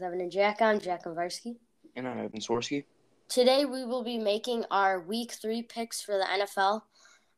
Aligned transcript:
with 0.00 0.06
Evan 0.06 0.20
and 0.22 0.32
Jack. 0.32 0.62
I'm 0.62 0.80
Jack 0.80 1.04
and 1.04 1.14
Varsky. 1.14 1.56
And 1.94 2.08
I'm 2.08 2.18
Evan 2.18 2.40
Swirsky. 2.40 2.84
Today 3.28 3.66
we 3.66 3.84
will 3.84 4.02
be 4.02 4.16
making 4.16 4.64
our 4.70 5.00
week 5.00 5.32
three 5.32 5.62
picks 5.62 6.00
for 6.00 6.16
the 6.16 6.24
NFL. 6.24 6.82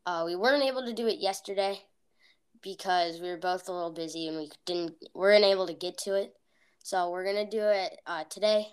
Uh, 0.06 0.22
we 0.26 0.36
weren't 0.36 0.62
able 0.62 0.84
to 0.84 0.92
do 0.92 1.08
it 1.08 1.18
yesterday 1.18 1.80
because 2.62 3.20
we 3.20 3.28
were 3.28 3.36
both 3.36 3.68
a 3.68 3.72
little 3.72 3.90
busy 3.90 4.28
and 4.28 4.36
we 4.36 4.48
didn't 4.64 4.94
weren't 5.12 5.44
able 5.44 5.66
to 5.66 5.74
get 5.74 5.98
to 5.98 6.14
it. 6.14 6.34
So 6.84 7.10
we're 7.10 7.24
gonna 7.24 7.50
do 7.50 7.62
it 7.62 8.00
uh, 8.06 8.24
today. 8.30 8.66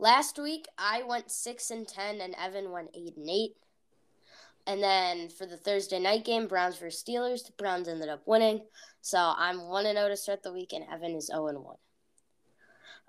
Last 0.00 0.40
week 0.40 0.66
I 0.76 1.04
went 1.04 1.30
six 1.30 1.70
and 1.70 1.86
ten, 1.86 2.20
and 2.20 2.34
Evan 2.42 2.72
went 2.72 2.90
eight 2.94 3.16
and 3.16 3.30
eight. 3.30 3.52
And 4.66 4.82
then 4.82 5.28
for 5.28 5.46
the 5.46 5.56
Thursday 5.56 6.00
night 6.00 6.24
game, 6.24 6.48
Browns 6.48 6.78
versus 6.78 7.04
Steelers, 7.06 7.46
the 7.46 7.52
Browns 7.56 7.86
ended 7.86 8.08
up 8.08 8.22
winning. 8.26 8.62
So 9.00 9.18
I'm 9.18 9.68
1 9.68 9.84
0 9.84 10.08
to 10.08 10.16
start 10.16 10.42
the 10.42 10.52
week, 10.52 10.72
and 10.72 10.84
Evan 10.92 11.14
is 11.14 11.26
0 11.26 11.52
1. 11.52 11.76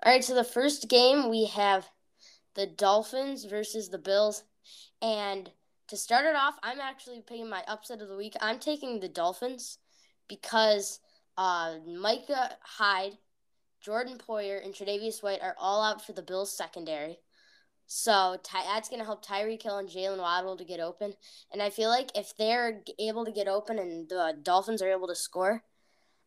All 0.04 0.10
right, 0.10 0.24
so 0.24 0.34
the 0.34 0.42
first 0.42 0.88
game 0.88 1.30
we 1.30 1.44
have 1.46 1.88
the 2.56 2.66
Dolphins 2.66 3.44
versus 3.44 3.88
the 3.88 3.98
Bills. 3.98 4.42
And 5.00 5.48
to 5.88 5.96
start 5.96 6.26
it 6.26 6.34
off, 6.34 6.56
I'm 6.64 6.80
actually 6.80 7.22
picking 7.24 7.48
my 7.48 7.62
upset 7.68 8.00
of 8.00 8.08
the 8.08 8.16
week. 8.16 8.34
I'm 8.40 8.58
taking 8.58 8.98
the 8.98 9.08
Dolphins 9.08 9.78
because 10.28 10.98
uh, 11.38 11.76
Micah 11.86 12.50
Hyde, 12.62 13.12
Jordan 13.80 14.18
Poyer, 14.18 14.64
and 14.64 14.74
Tre'Davious 14.74 15.22
White 15.22 15.40
are 15.40 15.54
all 15.56 15.84
out 15.84 16.04
for 16.04 16.12
the 16.14 16.22
Bills 16.22 16.56
secondary. 16.56 17.20
So 17.86 18.38
Ty- 18.42 18.64
that's 18.64 18.88
going 18.88 19.00
to 19.00 19.06
help 19.06 19.24
Tyreek 19.24 19.62
Hill 19.62 19.78
and 19.78 19.88
Jaylen 19.88 20.18
Waddle 20.18 20.56
to 20.56 20.64
get 20.64 20.80
open. 20.80 21.14
And 21.52 21.62
I 21.62 21.70
feel 21.70 21.90
like 21.90 22.10
if 22.16 22.36
they're 22.36 22.82
able 22.98 23.24
to 23.24 23.32
get 23.32 23.46
open 23.46 23.78
and 23.78 24.08
the 24.08 24.36
Dolphins 24.42 24.82
are 24.82 24.90
able 24.90 25.06
to 25.06 25.14
score, 25.14 25.62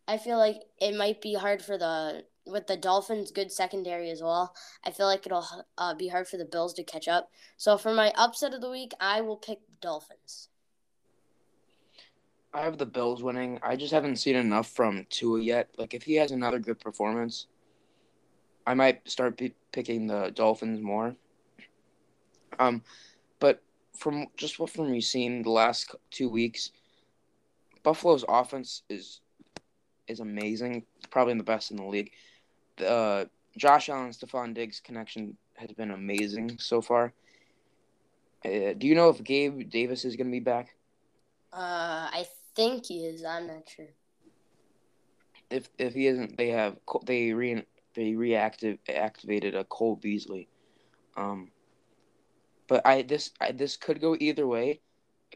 I 0.08 0.18
feel 0.18 0.38
like 0.38 0.62
it 0.80 0.96
might 0.96 1.22
be 1.22 1.34
hard 1.34 1.62
for 1.62 1.78
the 1.78 2.24
with 2.46 2.68
the 2.68 2.78
Dolphins' 2.78 3.32
good 3.32 3.52
secondary 3.52 4.10
as 4.10 4.22
well. 4.22 4.54
I 4.84 4.92
feel 4.92 5.08
like 5.08 5.26
it'll 5.26 5.48
uh, 5.78 5.96
be 5.96 6.08
hard 6.08 6.28
for 6.28 6.38
the 6.38 6.46
Bills 6.46 6.74
to 6.76 6.84
catch 6.84 7.08
up. 7.08 7.32
So 7.58 7.78
for 7.78 7.94
my 7.94 8.12
upset 8.16 8.54
of 8.54 8.62
the 8.62 8.70
week, 8.70 8.94
I 9.00 9.22
will 9.22 9.38
pick 9.38 9.60
the 9.68 9.78
Dolphins. 9.82 10.50
I 12.54 12.62
have 12.62 12.78
the 12.78 12.86
Bills 12.86 13.22
winning. 13.22 13.60
I 13.62 13.76
just 13.76 13.92
haven't 13.92 14.16
seen 14.16 14.36
enough 14.36 14.70
from 14.70 15.06
Tua 15.10 15.42
yet. 15.42 15.70
Like 15.78 15.94
if 15.94 16.04
he 16.04 16.16
has 16.16 16.32
another 16.32 16.60
good 16.60 16.80
performance, 16.80 17.48
I 18.66 18.74
might 18.74 19.08
start 19.10 19.38
p- 19.38 19.56
picking 19.72 20.08
the 20.08 20.32
Dolphins 20.34 20.82
more. 20.82 21.16
Um, 22.58 22.82
but 23.40 23.62
from 23.98 24.28
just 24.38 24.58
what 24.60 24.70
from 24.70 24.94
you 24.94 25.02
seen 25.02 25.42
the 25.42 25.50
last 25.50 25.94
two 26.12 26.30
weeks, 26.30 26.72
Buffalo's 27.84 28.24
offense 28.28 28.84
is 28.90 29.20
is 30.08 30.20
amazing. 30.20 30.86
Probably 31.10 31.34
the 31.34 31.44
best 31.44 31.72
in 31.72 31.78
the 31.78 31.84
league. 31.84 32.12
Uh, 32.84 33.26
Josh 33.58 33.90
Allen 33.90 34.12
Stefon 34.12 34.54
Diggs 34.54 34.80
connection 34.80 35.38
has 35.56 35.72
been 35.72 35.92
amazing 35.92 36.58
so 36.60 36.82
far. 36.82 37.14
Uh, 38.44 38.74
do 38.78 38.88
you 38.88 38.96
know 38.96 39.10
if 39.10 39.24
Gabe 39.24 39.70
Davis 39.70 40.06
is 40.06 40.16
going 40.16 40.28
to 40.28 40.32
be 40.32 40.40
back? 40.40 40.76
Uh, 41.54 42.10
I 42.12 42.28
think 42.56 42.86
he 42.86 43.06
is. 43.06 43.24
I'm 43.24 43.48
not 43.48 43.68
sure. 43.68 43.88
If 45.50 45.70
if 45.78 45.94
he 45.94 46.08
isn't, 46.08 46.38
they 46.38 46.50
have 46.50 46.78
they 47.06 47.34
re 47.34 47.64
they 47.94 48.14
reactive 48.16 48.78
activated 48.90 49.56
a 49.56 49.64
Cole 49.64 49.96
Beasley. 49.96 50.50
Um, 51.16 51.52
but 52.68 52.86
I 52.86 53.04
this 53.04 53.32
I, 53.40 53.52
this 53.52 53.78
could 53.78 54.02
go 54.02 54.18
either 54.20 54.48
way, 54.48 54.82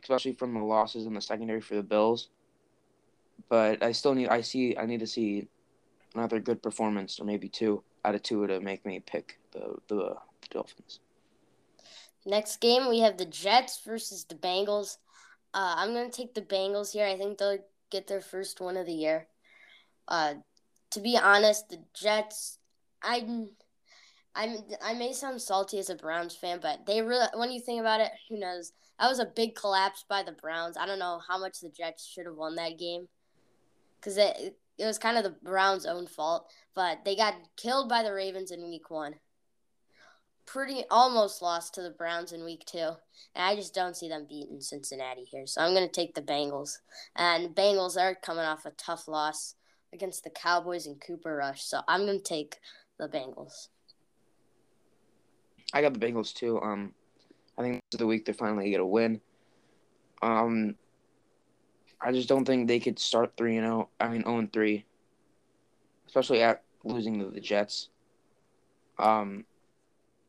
especially 0.01 0.33
from 0.33 0.53
the 0.53 0.59
losses 0.59 1.05
in 1.05 1.13
the 1.13 1.21
secondary 1.21 1.61
for 1.61 1.75
the 1.75 1.83
Bills. 1.83 2.29
But 3.49 3.81
I 3.81 3.93
still 3.93 4.13
need 4.13 4.29
I 4.29 4.41
see 4.41 4.75
I 4.77 4.85
need 4.85 4.99
to 4.99 5.07
see 5.07 5.47
another 6.15 6.39
good 6.39 6.61
performance 6.61 7.19
or 7.19 7.25
maybe 7.25 7.49
two 7.49 7.83
out 8.05 8.15
of 8.15 8.23
two 8.23 8.47
to 8.47 8.59
make 8.59 8.85
me 8.85 8.99
pick 8.99 9.39
the 9.51 9.75
the 9.87 10.15
Dolphins. 10.49 10.99
Next 12.25 12.59
game 12.59 12.89
we 12.89 12.99
have 12.99 13.17
the 13.17 13.25
Jets 13.25 13.81
versus 13.85 14.25
the 14.25 14.35
Bengals. 14.35 14.97
Uh, 15.53 15.75
I'm 15.77 15.93
gonna 15.93 16.09
take 16.09 16.33
the 16.33 16.41
Bengals 16.41 16.91
here. 16.91 17.05
I 17.05 17.17
think 17.17 17.37
they'll 17.37 17.59
get 17.89 18.07
their 18.07 18.21
first 18.21 18.61
one 18.61 18.77
of 18.77 18.85
the 18.85 18.93
year. 18.93 19.27
Uh, 20.07 20.35
to 20.91 20.99
be 20.99 21.17
honest, 21.17 21.69
the 21.69 21.79
Jets, 21.93 22.57
I, 23.03 23.47
I'm, 24.35 24.57
I 24.81 24.93
may 24.93 25.13
sound 25.13 25.41
salty 25.41 25.77
as 25.79 25.89
a 25.89 25.95
Browns 25.95 26.35
fan, 26.35 26.59
but 26.61 26.85
they 26.85 27.01
really, 27.01 27.27
when 27.35 27.51
you 27.51 27.61
think 27.61 27.79
about 27.79 28.01
it, 28.01 28.11
who 28.27 28.39
knows? 28.39 28.73
That 28.99 29.07
was 29.07 29.19
a 29.19 29.25
big 29.25 29.55
collapse 29.55 30.03
by 30.09 30.23
the 30.23 30.31
Browns. 30.31 30.77
I 30.77 30.85
don't 30.85 30.99
know 30.99 31.19
how 31.27 31.39
much 31.39 31.59
the 31.59 31.69
Jets 31.69 32.07
should 32.07 32.25
have 32.25 32.35
won 32.35 32.55
that 32.55 32.77
game, 32.79 33.07
because 33.99 34.17
it, 34.79 34.85
was 34.85 34.97
kind 34.97 35.17
of 35.17 35.23
the 35.23 35.35
Browns' 35.43 35.85
own 35.85 36.07
fault. 36.07 36.49
But 36.75 37.03
they 37.05 37.15
got 37.15 37.35
killed 37.57 37.89
by 37.89 38.03
the 38.03 38.13
Ravens 38.13 38.51
in 38.51 38.69
Week 38.69 38.89
One. 38.89 39.15
Pretty 40.45 40.83
almost 40.89 41.41
lost 41.41 41.75
to 41.75 41.81
the 41.81 41.91
Browns 41.91 42.31
in 42.31 42.43
Week 42.43 42.63
Two, 42.65 42.91
and 43.35 43.45
I 43.45 43.55
just 43.55 43.75
don't 43.75 43.95
see 43.95 44.09
them 44.09 44.25
beating 44.27 44.61
Cincinnati 44.61 45.23
here. 45.23 45.45
So 45.45 45.61
I'm 45.61 45.73
going 45.73 45.87
to 45.87 45.93
take 45.93 46.15
the 46.15 46.21
Bengals, 46.21 46.77
and 47.15 47.55
Bengals 47.55 48.01
are 48.01 48.15
coming 48.15 48.45
off 48.45 48.65
a 48.65 48.71
tough 48.71 49.07
loss 49.07 49.55
against 49.93 50.23
the 50.23 50.29
Cowboys 50.29 50.87
and 50.87 50.99
Cooper 50.99 51.35
Rush. 51.35 51.63
So 51.63 51.81
I'm 51.87 52.05
going 52.05 52.17
to 52.17 52.23
take 52.23 52.57
the 52.97 53.07
Bengals. 53.07 53.67
I 55.73 55.81
got 55.81 55.93
the 55.93 55.99
Bengals 55.99 56.33
too. 56.33 56.59
Um, 56.61 56.93
I 57.57 57.61
think 57.61 57.75
this 57.75 57.97
is 57.97 57.99
the 57.99 58.07
week 58.07 58.25
they 58.25 58.33
finally 58.33 58.69
get 58.71 58.79
a 58.79 58.85
win. 58.85 59.21
Um, 60.21 60.75
I 62.01 62.11
just 62.11 62.29
don't 62.29 62.45
think 62.45 62.67
they 62.67 62.79
could 62.79 62.99
start 62.99 63.33
three 63.35 63.57
and 63.57 63.65
zero. 63.65 63.89
I 63.99 64.07
mean, 64.07 64.23
zero 64.23 64.37
and 64.37 64.51
three, 64.51 64.85
especially 66.07 66.41
at 66.41 66.63
losing 66.83 67.19
to 67.19 67.29
the 67.29 67.41
Jets. 67.41 67.89
Um, 68.97 69.45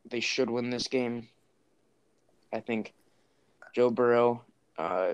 they 0.09 0.19
should 0.19 0.49
win 0.49 0.69
this 0.69 0.87
game. 0.87 1.27
I 2.53 2.59
think 2.59 2.93
Joe 3.73 3.89
Burrow. 3.89 4.43
Uh, 4.77 5.13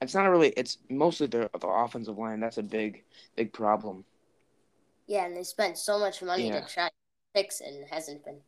it's 0.00 0.14
not 0.14 0.24
really. 0.26 0.48
It's 0.56 0.78
mostly 0.88 1.26
the 1.26 1.50
the 1.58 1.68
offensive 1.68 2.18
line. 2.18 2.40
That's 2.40 2.58
a 2.58 2.62
big 2.62 3.04
big 3.36 3.52
problem. 3.52 4.04
Yeah, 5.06 5.26
and 5.26 5.36
they 5.36 5.42
spent 5.42 5.76
so 5.76 5.98
much 5.98 6.22
money 6.22 6.48
yeah. 6.48 6.60
to 6.60 6.72
try 6.72 6.88
to 6.88 6.94
fix 7.34 7.60
it, 7.60 7.68
and 7.68 7.82
it 7.82 7.88
hasn't 7.90 8.24
been. 8.24 8.40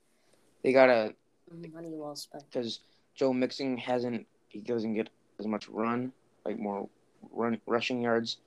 They 0.62 0.72
gotta 0.72 1.14
money 1.50 1.90
well 1.92 2.16
spent 2.16 2.44
because 2.50 2.80
Joe 3.14 3.32
Mixon 3.32 3.76
hasn't. 3.76 4.26
He 4.48 4.60
doesn't 4.60 4.94
get 4.94 5.08
as 5.38 5.46
much 5.46 5.68
run, 5.68 6.12
like 6.44 6.58
more 6.58 6.88
run 7.30 7.60
rushing 7.66 8.02
yards, 8.02 8.38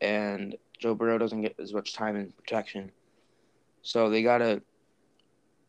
and 0.00 0.56
Joe 0.78 0.94
Burrow 0.94 1.18
doesn't 1.18 1.42
get 1.42 1.56
as 1.58 1.72
much 1.72 1.92
time 1.92 2.16
in 2.16 2.32
protection. 2.32 2.90
So 3.82 4.10
they 4.10 4.22
gotta. 4.22 4.62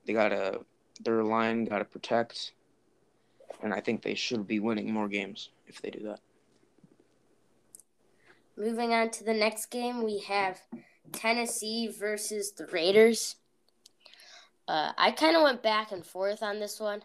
They 0.05 0.13
gotta. 0.13 0.61
Their 1.01 1.23
line 1.23 1.65
gotta 1.65 1.85
protect, 1.85 2.51
and 3.63 3.73
I 3.73 3.79
think 3.79 4.01
they 4.01 4.15
should 4.15 4.47
be 4.47 4.59
winning 4.59 4.91
more 4.91 5.07
games 5.07 5.49
if 5.67 5.81
they 5.81 5.89
do 5.89 6.03
that. 6.03 6.19
Moving 8.57 8.93
on 8.93 9.09
to 9.11 9.23
the 9.23 9.33
next 9.33 9.67
game, 9.67 10.03
we 10.03 10.19
have 10.27 10.59
Tennessee 11.13 11.87
versus 11.87 12.51
the 12.51 12.65
Raiders. 12.67 13.37
Uh, 14.67 14.91
I 14.97 15.11
kind 15.11 15.37
of 15.37 15.43
went 15.43 15.63
back 15.63 15.93
and 15.93 16.05
forth 16.05 16.43
on 16.43 16.59
this 16.59 16.79
one, 16.79 17.01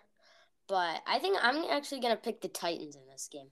but 0.69 1.00
I 1.06 1.19
think 1.21 1.38
I'm 1.41 1.65
actually 1.71 2.00
going 2.00 2.15
to 2.15 2.21
pick 2.21 2.41
the 2.41 2.48
Titans 2.48 2.97
in 2.97 3.03
this 3.10 3.28
game. 3.32 3.48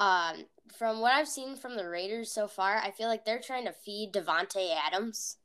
Um, 0.00 0.46
from 0.78 1.00
what 1.00 1.12
I've 1.12 1.28
seen 1.28 1.56
from 1.56 1.76
the 1.76 1.86
Raiders 1.86 2.32
so 2.32 2.48
far, 2.48 2.78
I 2.78 2.90
feel 2.90 3.06
like 3.06 3.26
they're 3.26 3.38
trying 3.38 3.66
to 3.66 3.72
feed 3.72 4.14
Davante 4.14 4.74
Adams, 4.74 5.36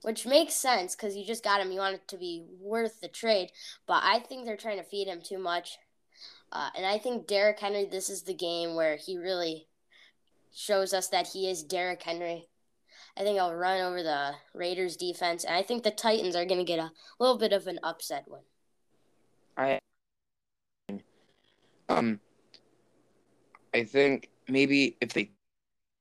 which 0.00 0.26
makes 0.26 0.54
sense 0.54 0.96
because 0.96 1.14
you 1.14 1.26
just 1.26 1.44
got 1.44 1.60
him. 1.60 1.70
You 1.70 1.80
want 1.80 1.96
it 1.96 2.08
to 2.08 2.16
be 2.16 2.42
worth 2.58 3.02
the 3.02 3.08
trade, 3.08 3.50
but 3.86 4.02
I 4.02 4.20
think 4.20 4.46
they're 4.46 4.56
trying 4.56 4.78
to 4.78 4.82
feed 4.82 5.08
him 5.08 5.20
too 5.22 5.38
much. 5.38 5.76
Uh, 6.50 6.70
and 6.74 6.86
I 6.86 6.96
think 6.96 7.26
Derrick 7.26 7.60
Henry, 7.60 7.84
this 7.84 8.08
is 8.08 8.22
the 8.22 8.32
game 8.32 8.76
where 8.76 8.96
he 8.96 9.18
really 9.18 9.66
shows 10.54 10.94
us 10.94 11.08
that 11.08 11.28
he 11.28 11.50
is 11.50 11.62
Derrick 11.62 12.02
Henry. 12.02 12.48
I 13.14 13.24
think 13.24 13.38
I'll 13.38 13.54
run 13.54 13.82
over 13.82 14.02
the 14.02 14.32
Raiders 14.54 14.96
defense, 14.96 15.44
and 15.44 15.54
I 15.54 15.62
think 15.62 15.82
the 15.82 15.90
Titans 15.90 16.34
are 16.34 16.46
going 16.46 16.60
to 16.60 16.64
get 16.64 16.78
a 16.78 16.92
little 17.18 17.36
bit 17.36 17.52
of 17.52 17.66
an 17.66 17.78
upset 17.82 18.24
win. 18.26 18.40
I 19.58 19.80
um 21.88 22.20
I 23.76 23.84
think 23.84 24.30
maybe 24.48 24.96
if 25.02 25.12
they 25.12 25.32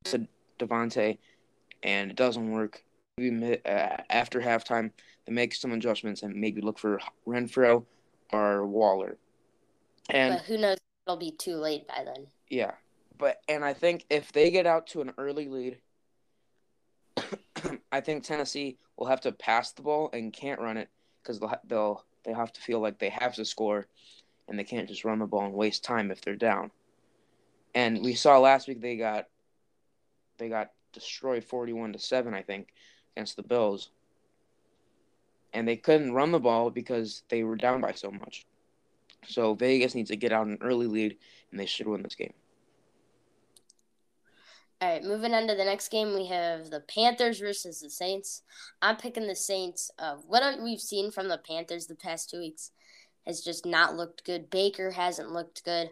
said 0.05 0.29
Davante 0.57 1.17
and 1.83 2.09
it 2.09 2.15
doesn't 2.15 2.49
work, 2.49 2.81
maybe 3.17 3.59
uh, 3.65 3.97
after 4.09 4.39
halftime 4.39 4.91
they 5.25 5.33
make 5.33 5.53
some 5.53 5.73
adjustments 5.73 6.23
and 6.23 6.33
maybe 6.35 6.61
look 6.61 6.79
for 6.79 7.01
Renfrow 7.27 7.83
or 8.31 8.65
Waller. 8.65 9.17
And 10.09 10.35
but 10.35 10.45
who 10.45 10.57
knows? 10.57 10.77
It'll 11.05 11.17
be 11.17 11.31
too 11.31 11.57
late 11.57 11.85
by 11.85 12.05
then. 12.05 12.27
Yeah, 12.49 12.71
but 13.17 13.41
and 13.49 13.65
I 13.65 13.73
think 13.73 14.05
if 14.09 14.31
they 14.31 14.51
get 14.51 14.65
out 14.65 14.87
to 14.87 15.01
an 15.01 15.11
early 15.17 15.49
lead, 15.49 15.77
I 17.91 17.99
think 17.99 18.23
Tennessee 18.23 18.77
will 18.95 19.07
have 19.07 19.21
to 19.21 19.33
pass 19.33 19.73
the 19.73 19.81
ball 19.81 20.09
and 20.13 20.31
can't 20.31 20.61
run 20.61 20.77
it 20.77 20.87
because 21.21 21.41
they'll 21.41 21.59
they'll 21.67 22.05
they 22.23 22.31
have 22.31 22.53
to 22.53 22.61
feel 22.61 22.79
like 22.79 22.99
they 22.99 23.09
have 23.09 23.35
to 23.35 23.43
score, 23.43 23.85
and 24.47 24.57
they 24.57 24.63
can't 24.63 24.87
just 24.87 25.03
run 25.03 25.19
the 25.19 25.25
ball 25.25 25.45
and 25.45 25.53
waste 25.53 25.83
time 25.83 26.09
if 26.09 26.21
they're 26.21 26.37
down. 26.37 26.71
And 27.75 28.03
we 28.03 28.15
saw 28.15 28.39
last 28.39 28.67
week 28.67 28.81
they 28.81 28.97
got 28.97 29.27
they 30.39 30.49
got 30.49 30.71
destroyed 30.93 31.43
forty 31.43 31.73
one 31.73 31.93
to 31.93 31.99
seven 31.99 32.33
I 32.33 32.41
think 32.43 32.69
against 33.15 33.35
the 33.37 33.43
Bills. 33.43 33.91
and 35.53 35.67
they 35.67 35.77
couldn't 35.77 36.13
run 36.13 36.31
the 36.31 36.39
ball 36.39 36.69
because 36.69 37.23
they 37.29 37.43
were 37.43 37.55
down 37.55 37.81
by 37.81 37.93
so 37.93 38.11
much. 38.11 38.45
So 39.27 39.55
Vegas 39.55 39.95
needs 39.95 40.09
to 40.11 40.17
get 40.17 40.33
out 40.33 40.47
an 40.47 40.59
early 40.61 40.87
lead, 40.87 41.17
and 41.51 41.59
they 41.59 41.65
should 41.65 41.87
win 41.87 42.03
this 42.03 42.15
game. 42.15 42.33
All 44.81 44.89
right, 44.89 45.03
moving 45.03 45.33
on 45.33 45.47
to 45.47 45.55
the 45.55 45.63
next 45.65 45.89
game, 45.89 46.13
we 46.13 46.27
have 46.27 46.69
the 46.69 46.81
Panthers 46.81 47.39
versus 47.39 47.81
the 47.81 47.89
Saints. 47.89 48.43
I'm 48.81 48.97
picking 48.97 49.27
the 49.27 49.35
Saints. 49.35 49.89
Uh, 49.97 50.17
what 50.27 50.61
we've 50.61 50.81
seen 50.81 51.11
from 51.11 51.29
the 51.29 51.37
Panthers 51.37 51.87
the 51.87 51.95
past 51.95 52.29
two 52.29 52.39
weeks 52.39 52.71
has 53.25 53.41
just 53.41 53.65
not 53.65 53.95
looked 53.95 54.25
good. 54.25 54.49
Baker 54.49 54.91
hasn't 54.91 55.31
looked 55.31 55.63
good. 55.63 55.91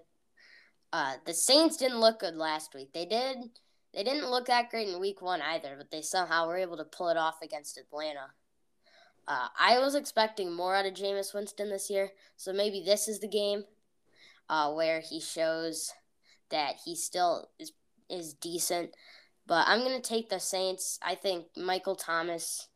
Uh, 0.94 1.16
the 1.26 1.34
Saints 1.34 1.76
didn't 1.76 2.00
look 2.00 2.20
good 2.20 2.36
last 2.36 2.76
week. 2.76 2.94
They 2.94 3.06
did. 3.06 3.38
They 3.96 4.04
didn't 4.04 4.30
look 4.30 4.46
that 4.46 4.70
great 4.70 4.88
in 4.88 5.00
Week 5.00 5.24
One 5.24 5.42
either, 5.42 5.74
but 5.76 5.90
they 5.90 6.04
somehow 6.04 6.48
were 6.48 6.58
able 6.58 6.78
to 6.78 6.84
pull 6.84 7.10
it 7.10 7.18
off 7.18 7.42
against 7.42 7.80
Atlanta. 7.80 8.28
Uh, 9.28 9.48
I 9.60 9.80
was 9.80 9.96
expecting 9.96 10.54
more 10.54 10.76
out 10.76 10.86
of 10.86 10.94
Jameis 10.94 11.34
Winston 11.34 11.72
this 11.72 11.90
year, 11.90 12.12
so 12.38 12.54
maybe 12.54 12.84
this 12.86 13.08
is 13.08 13.20
the 13.20 13.28
game 13.28 13.64
uh, 14.50 14.72
where 14.72 15.02
he 15.02 15.20
shows 15.20 15.92
that 16.52 16.76
he 16.86 16.96
still 16.96 17.50
is 17.58 17.72
is 18.08 18.36
decent. 18.36 18.92
But 19.48 19.68
I'm 19.68 19.82
gonna 19.82 20.00
take 20.00 20.30
the 20.30 20.40
Saints. 20.40 21.00
I 21.02 21.16
think 21.16 21.48
Michael 21.58 21.96
Thomas 21.96 22.68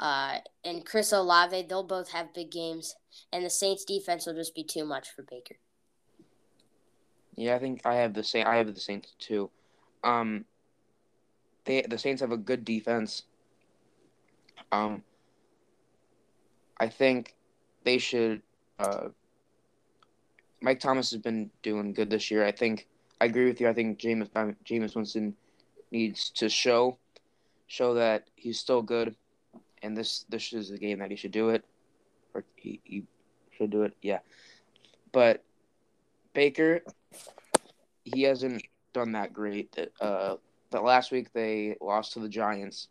uh, 0.00 0.38
and 0.64 0.84
Chris 0.84 1.12
Olave 1.12 1.62
they'll 1.68 1.84
both 1.84 2.10
have 2.10 2.34
big 2.34 2.50
games, 2.50 2.96
and 3.32 3.44
the 3.44 3.50
Saints 3.50 3.84
defense 3.84 4.26
will 4.26 4.34
just 4.34 4.56
be 4.56 4.64
too 4.64 4.84
much 4.84 5.10
for 5.10 5.22
Baker. 5.22 5.56
Yeah, 7.36 7.54
I 7.54 7.58
think 7.58 7.80
I 7.84 7.94
have 7.96 8.14
the 8.14 8.24
same. 8.24 8.46
I 8.46 8.56
have 8.56 8.72
the 8.72 8.80
Saints 8.80 9.14
too. 9.18 9.50
Um, 10.04 10.44
they 11.64 11.82
the 11.82 11.98
Saints 11.98 12.20
have 12.20 12.32
a 12.32 12.36
good 12.36 12.64
defense. 12.64 13.24
Um, 14.70 15.02
I 16.78 16.88
think 16.88 17.34
they 17.84 17.98
should. 17.98 18.42
Uh, 18.78 19.08
Mike 20.60 20.80
Thomas 20.80 21.10
has 21.10 21.20
been 21.20 21.50
doing 21.62 21.92
good 21.92 22.10
this 22.10 22.30
year. 22.30 22.44
I 22.44 22.52
think 22.52 22.88
I 23.20 23.26
agree 23.26 23.46
with 23.46 23.60
you. 23.60 23.68
I 23.68 23.72
think 23.72 23.98
Jameis 23.98 24.28
uh, 24.34 24.52
Jameis 24.64 24.94
Winston 24.94 25.34
needs 25.90 26.30
to 26.30 26.48
show 26.48 26.98
show 27.66 27.94
that 27.94 28.28
he's 28.34 28.58
still 28.58 28.82
good, 28.82 29.16
and 29.82 29.96
this 29.96 30.24
this 30.28 30.52
is 30.52 30.70
the 30.70 30.78
game 30.78 30.98
that 30.98 31.10
he 31.10 31.16
should 31.16 31.32
do 31.32 31.48
it, 31.50 31.64
or 32.34 32.44
he, 32.56 32.80
he 32.84 33.04
should 33.56 33.70
do 33.70 33.82
it. 33.82 33.94
Yeah, 34.02 34.18
but 35.12 35.44
Baker, 36.34 36.82
he 38.04 38.22
hasn't 38.22 38.62
done 38.92 39.12
that 39.12 39.32
great. 39.32 39.76
Uh, 40.00 40.36
that 40.70 40.84
last 40.84 41.12
week 41.12 41.32
they 41.32 41.76
lost 41.80 42.12
to 42.12 42.20
the 42.20 42.28
Giants 42.28 42.88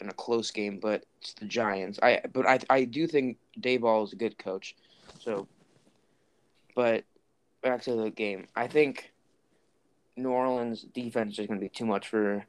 in 0.00 0.08
a 0.08 0.12
close 0.12 0.50
game, 0.50 0.78
but 0.80 1.04
it's 1.20 1.34
the 1.34 1.46
Giants. 1.46 1.98
I 2.02 2.20
but 2.32 2.46
I 2.46 2.60
I 2.70 2.84
do 2.84 3.06
think 3.06 3.38
Daboll 3.60 4.04
is 4.04 4.12
a 4.12 4.16
good 4.16 4.38
coach. 4.38 4.76
So, 5.20 5.48
but 6.74 7.04
back 7.62 7.82
to 7.82 7.94
the 7.94 8.10
game. 8.10 8.46
I 8.54 8.66
think 8.66 9.12
New 10.16 10.30
Orleans 10.30 10.82
defense 10.82 11.38
is 11.38 11.46
going 11.46 11.58
to 11.58 11.64
be 11.64 11.68
too 11.68 11.86
much 11.86 12.08
for 12.08 12.44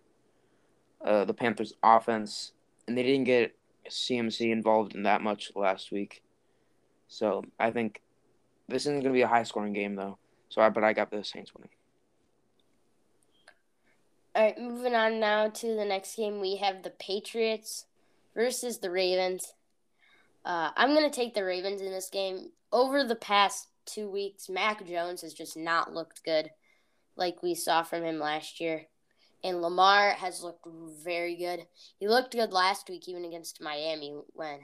uh, 1.04 1.25
the 1.25 1.33
Panthers 1.33 1.74
offense, 1.81 2.51
and 2.88 2.98
they 2.98 3.04
didn't 3.04 3.25
get 3.25 3.56
CMC 3.89 4.51
involved 4.51 4.95
in 4.95 5.04
that 5.04 5.21
much 5.21 5.51
last 5.56 5.92
week. 5.92 6.21
So 7.07 7.44
I 7.60 7.71
think 7.71 8.01
this 8.69 8.83
isn't 8.83 9.01
going 9.01 9.13
to 9.13 9.18
be 9.18 9.21
a 9.21 9.27
high 9.27 9.44
scoring 9.44 9.74
game 9.74 9.95
though. 9.95 10.18
So 10.50 10.62
I 10.62 10.69
but 10.69 10.83
I 10.83 10.94
got 10.94 11.12
the 11.12 11.24
Saints 11.24 11.54
winning. 11.54 11.69
All 14.36 14.44
right, 14.44 14.60
moving 14.60 14.95
on 14.95 15.19
now 15.19 15.50
to 15.50 15.75
the 15.75 15.86
next 15.86 16.16
game. 16.16 16.39
We 16.39 16.57
have 16.57 16.83
the 16.83 16.92
Patriots 16.92 17.86
versus 18.36 18.80
the 18.80 18.92
Ravens. 18.92 19.54
Uh, 20.45 20.69
I'm 20.77 20.94
going 20.94 21.10
to 21.10 21.16
take 21.16 21.33
the 21.33 21.44
Ravens 21.44 21.81
in 21.81 21.92
this 21.92 22.10
game. 22.10 22.51
Over 22.71 23.04
the 23.04 23.16
past 23.16 23.68
two 23.86 24.10
weeks, 24.10 24.48
Mac 24.48 24.86
Jones 24.88 25.24
has 25.24 25.33
just 25.33 25.57
not 25.57 25.94
looked 25.94 26.24
good 26.24 26.51
like 27.16 27.44
we 27.44 27.56
saw 27.56 27.83
from 27.83 28.04
him 28.04 28.19
last 28.19 28.62
year. 28.62 28.86
And 29.44 29.62
Lamar 29.62 30.12
has 30.12 30.44
looked 30.44 30.68
very 31.04 31.36
good. 31.36 31.66
He 32.00 32.07
looked 32.07 32.33
good 32.33 32.54
last 32.54 32.88
week, 32.89 33.10
even 33.10 33.25
against 33.25 33.62
Miami, 33.62 34.16
when 34.33 34.60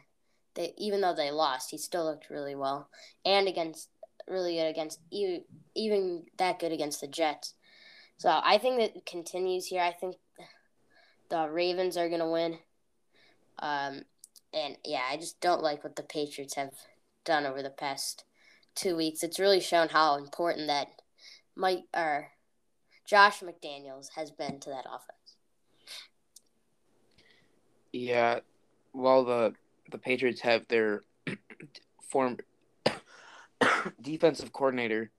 they, 0.55 0.73
even 0.77 1.01
though 1.01 1.13
they 1.13 1.31
lost, 1.31 1.71
he 1.71 1.77
still 1.77 2.05
looked 2.05 2.29
really 2.29 2.55
well, 2.55 2.89
and 3.25 3.47
against 3.47 3.89
really 4.27 4.55
good 4.55 4.67
against 4.67 4.99
even, 5.11 6.23
that 6.37 6.59
good 6.59 6.71
against 6.71 7.01
the 7.01 7.07
Jets. 7.07 7.53
So 8.17 8.39
I 8.43 8.57
think 8.57 8.79
that 8.79 9.05
continues 9.05 9.67
here. 9.67 9.81
I 9.81 9.91
think 9.91 10.15
the 11.29 11.49
Ravens 11.49 11.97
are 11.97 12.09
gonna 12.09 12.29
win. 12.29 12.57
Um, 13.59 14.01
and 14.53 14.77
yeah, 14.83 15.01
I 15.09 15.17
just 15.17 15.39
don't 15.41 15.63
like 15.63 15.83
what 15.83 15.95
the 15.95 16.03
Patriots 16.03 16.55
have 16.55 16.73
done 17.25 17.45
over 17.45 17.61
the 17.61 17.69
past 17.69 18.23
two 18.75 18.95
weeks. 18.95 19.23
It's 19.23 19.39
really 19.39 19.59
shown 19.59 19.89
how 19.89 20.17
important 20.17 20.67
that 20.67 20.87
Mike 21.55 21.83
or 21.93 22.29
Josh 23.05 23.41
McDaniels 23.41 24.07
has 24.15 24.31
been 24.31 24.59
to 24.61 24.69
that 24.69 24.85
offense. 24.87 25.37
Yeah, 27.91 28.39
while 28.91 29.23
the 29.23 29.53
the 29.91 29.97
Patriots 29.97 30.41
have 30.41 30.67
their 30.67 31.03
former 32.09 32.37
defensive 34.01 34.51
coordinator 34.51 35.11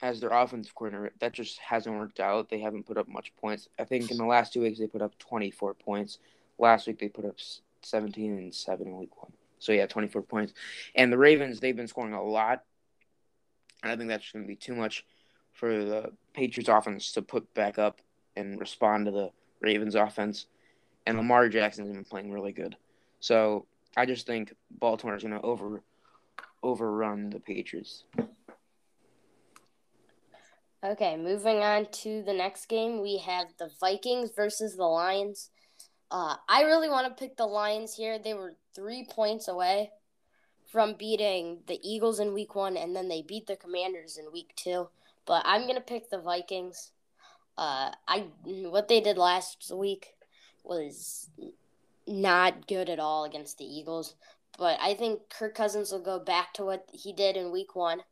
as 0.00 0.20
their 0.20 0.30
offensive 0.30 0.74
coordinator. 0.74 1.12
That 1.20 1.32
just 1.32 1.58
hasn't 1.58 1.96
worked 1.96 2.20
out. 2.20 2.50
They 2.50 2.60
haven't 2.60 2.86
put 2.86 2.98
up 2.98 3.08
much 3.08 3.32
points. 3.36 3.68
I 3.78 3.84
think 3.84 4.10
in 4.10 4.16
the 4.16 4.24
last 4.24 4.52
two 4.52 4.60
weeks 4.60 4.78
they 4.78 4.86
put 4.86 5.02
up 5.02 5.18
24 5.18 5.74
points. 5.74 6.18
Last 6.58 6.86
week 6.86 6.98
they 6.98 7.08
put 7.08 7.24
up 7.24 7.36
17 7.82 8.36
and 8.36 8.54
7 8.54 8.86
in 8.86 8.98
week 8.98 9.22
1. 9.22 9.32
So 9.58 9.72
yeah, 9.72 9.86
24 9.86 10.22
points. 10.22 10.52
And 10.94 11.12
the 11.12 11.18
Ravens, 11.18 11.60
they've 11.60 11.76
been 11.76 11.86
scoring 11.86 12.14
a 12.14 12.22
lot. 12.22 12.64
And 13.82 13.92
I 13.92 13.96
think 13.96 14.08
that's 14.08 14.30
going 14.32 14.44
to 14.44 14.48
be 14.48 14.56
too 14.56 14.74
much 14.74 15.04
for 15.52 15.84
the 15.84 16.12
Patriots 16.34 16.68
offense 16.68 17.12
to 17.12 17.22
put 17.22 17.52
back 17.54 17.78
up 17.78 18.00
and 18.36 18.58
respond 18.58 19.06
to 19.06 19.12
the 19.12 19.30
Ravens 19.60 19.94
offense. 19.94 20.46
And 21.06 21.16
Lamar 21.16 21.48
Jackson's 21.48 21.90
been 21.90 22.04
playing 22.04 22.32
really 22.32 22.52
good. 22.52 22.76
So 23.20 23.66
I 23.96 24.06
just 24.06 24.26
think 24.26 24.54
Baltimore 24.70 25.16
is 25.16 25.22
going 25.22 25.34
to 25.34 25.40
over 25.40 25.82
overrun 26.62 27.30
the 27.30 27.40
Patriots. 27.40 28.04
Okay, 30.84 31.16
moving 31.16 31.58
on 31.58 31.86
to 31.92 32.22
the 32.22 32.32
next 32.32 32.66
game, 32.66 33.00
we 33.00 33.18
have 33.18 33.46
the 33.58 33.70
Vikings 33.78 34.30
versus 34.34 34.76
the 34.76 34.84
Lions. 34.84 35.50
Uh, 36.10 36.34
I 36.48 36.62
really 36.62 36.88
want 36.88 37.06
to 37.06 37.20
pick 37.20 37.36
the 37.36 37.46
Lions 37.46 37.94
here. 37.94 38.18
They 38.18 38.34
were 38.34 38.56
three 38.74 39.06
points 39.08 39.46
away 39.46 39.90
from 40.72 40.94
beating 40.98 41.58
the 41.66 41.78
Eagles 41.82 42.18
in 42.18 42.34
week 42.34 42.54
one, 42.54 42.76
and 42.76 42.96
then 42.96 43.08
they 43.08 43.22
beat 43.22 43.46
the 43.46 43.56
Commanders 43.56 44.18
in 44.18 44.32
week 44.32 44.52
two. 44.56 44.88
But 45.24 45.42
I'm 45.44 45.66
gonna 45.66 45.80
pick 45.80 46.10
the 46.10 46.18
Vikings. 46.18 46.90
Uh, 47.56 47.92
I 48.08 48.26
what 48.44 48.88
they 48.88 49.00
did 49.00 49.18
last 49.18 49.70
week 49.72 50.14
was 50.64 51.30
not 52.06 52.66
good 52.66 52.88
at 52.88 52.98
all 52.98 53.24
against 53.24 53.58
the 53.58 53.64
Eagles. 53.64 54.14
But 54.58 54.78
I 54.80 54.94
think 54.94 55.30
Kirk 55.30 55.54
Cousins 55.54 55.92
will 55.92 56.02
go 56.02 56.18
back 56.18 56.52
to 56.54 56.64
what 56.64 56.86
he 56.92 57.12
did 57.12 57.36
in 57.36 57.52
week 57.52 57.74
one 57.74 58.02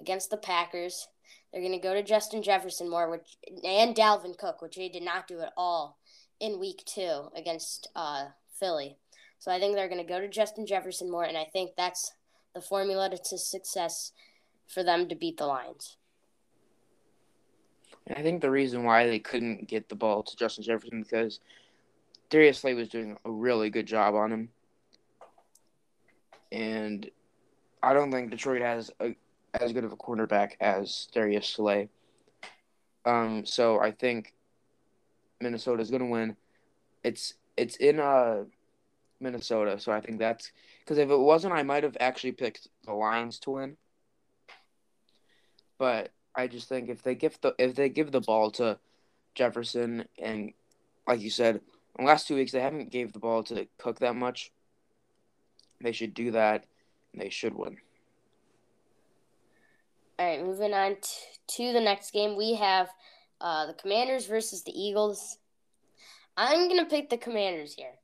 against 0.00 0.30
the 0.30 0.36
Packers. 0.36 1.08
They're 1.52 1.62
going 1.62 1.72
to 1.72 1.78
go 1.78 1.94
to 1.94 2.02
Justin 2.02 2.42
Jefferson 2.42 2.90
more, 2.90 3.10
which 3.10 3.36
and 3.64 3.94
Dalvin 3.94 4.36
Cook, 4.36 4.60
which 4.60 4.76
they 4.76 4.88
did 4.88 5.02
not 5.02 5.28
do 5.28 5.40
at 5.40 5.52
all 5.56 5.98
in 6.40 6.60
Week 6.60 6.82
Two 6.84 7.28
against 7.34 7.88
uh, 7.94 8.26
Philly. 8.58 8.98
So 9.38 9.50
I 9.50 9.58
think 9.58 9.74
they're 9.74 9.88
going 9.88 10.04
to 10.04 10.12
go 10.12 10.20
to 10.20 10.28
Justin 10.28 10.66
Jefferson 10.66 11.10
more, 11.10 11.24
and 11.24 11.36
I 11.36 11.44
think 11.44 11.72
that's 11.76 12.12
the 12.54 12.60
formula 12.60 13.10
to 13.10 13.38
success 13.38 14.12
for 14.66 14.82
them 14.82 15.08
to 15.08 15.14
beat 15.14 15.36
the 15.36 15.46
Lions. 15.46 15.96
I 18.14 18.22
think 18.22 18.40
the 18.40 18.50
reason 18.50 18.84
why 18.84 19.06
they 19.06 19.18
couldn't 19.18 19.68
get 19.68 19.88
the 19.88 19.94
ball 19.94 20.22
to 20.22 20.36
Justin 20.36 20.64
Jefferson 20.64 21.02
because 21.02 21.40
Darius 22.30 22.58
Slay 22.58 22.74
was 22.74 22.88
doing 22.88 23.16
a 23.24 23.30
really 23.30 23.68
good 23.70 23.86
job 23.86 24.14
on 24.14 24.32
him, 24.32 24.48
and 26.52 27.08
I 27.82 27.92
don't 27.92 28.10
think 28.10 28.30
Detroit 28.30 28.62
has 28.62 28.90
a, 29.00 29.14
as 29.54 29.72
good 29.72 29.84
of 29.84 29.92
a 29.92 29.96
cornerback 29.96 30.52
as 30.60 31.08
Darius 31.12 31.48
Slay. 31.48 31.88
Um, 33.04 33.46
so 33.46 33.80
I 33.80 33.92
think 33.92 34.34
Minnesota 35.40 35.82
is 35.82 35.90
going 35.90 36.02
to 36.02 36.08
win. 36.10 36.36
It's 37.04 37.34
it's 37.56 37.76
in 37.76 38.00
uh 38.00 38.44
Minnesota, 39.20 39.78
so 39.78 39.92
I 39.92 40.00
think 40.00 40.18
that's 40.18 40.52
because 40.80 40.98
if 40.98 41.10
it 41.10 41.16
wasn't, 41.16 41.54
I 41.54 41.62
might 41.62 41.84
have 41.84 41.96
actually 42.00 42.32
picked 42.32 42.68
the 42.84 42.92
Lions 42.92 43.38
to 43.40 43.50
win. 43.50 43.76
But 45.78 46.10
I 46.34 46.46
just 46.46 46.68
think 46.68 46.88
if 46.88 47.02
they 47.02 47.14
give 47.14 47.40
the 47.40 47.54
if 47.58 47.74
they 47.74 47.88
give 47.88 48.12
the 48.12 48.20
ball 48.20 48.50
to 48.52 48.78
Jefferson 49.34 50.06
and 50.18 50.52
like 51.06 51.20
you 51.20 51.30
said, 51.30 51.56
in 51.56 52.04
the 52.04 52.10
last 52.10 52.26
two 52.26 52.34
weeks 52.34 52.52
they 52.52 52.60
haven't 52.60 52.90
gave 52.90 53.12
the 53.12 53.18
ball 53.18 53.42
to 53.44 53.66
Cook 53.78 54.00
that 54.00 54.16
much. 54.16 54.50
They 55.80 55.92
should 55.92 56.14
do 56.14 56.30
that, 56.32 56.64
and 57.12 57.22
they 57.22 57.30
should 57.30 57.54
win. 57.54 57.76
All 60.18 60.26
right, 60.26 60.42
moving 60.42 60.72
on 60.72 60.96
t- 60.96 61.10
to 61.56 61.72
the 61.72 61.80
next 61.80 62.12
game, 62.12 62.36
we 62.36 62.54
have 62.54 62.88
uh, 63.40 63.66
the 63.66 63.74
Commanders 63.74 64.26
versus 64.26 64.62
the 64.62 64.72
Eagles. 64.72 65.38
I'm 66.36 66.68
gonna 66.68 66.86
pick 66.86 67.10
the 67.10 67.18
Commanders 67.18 67.74
here. 67.74 67.94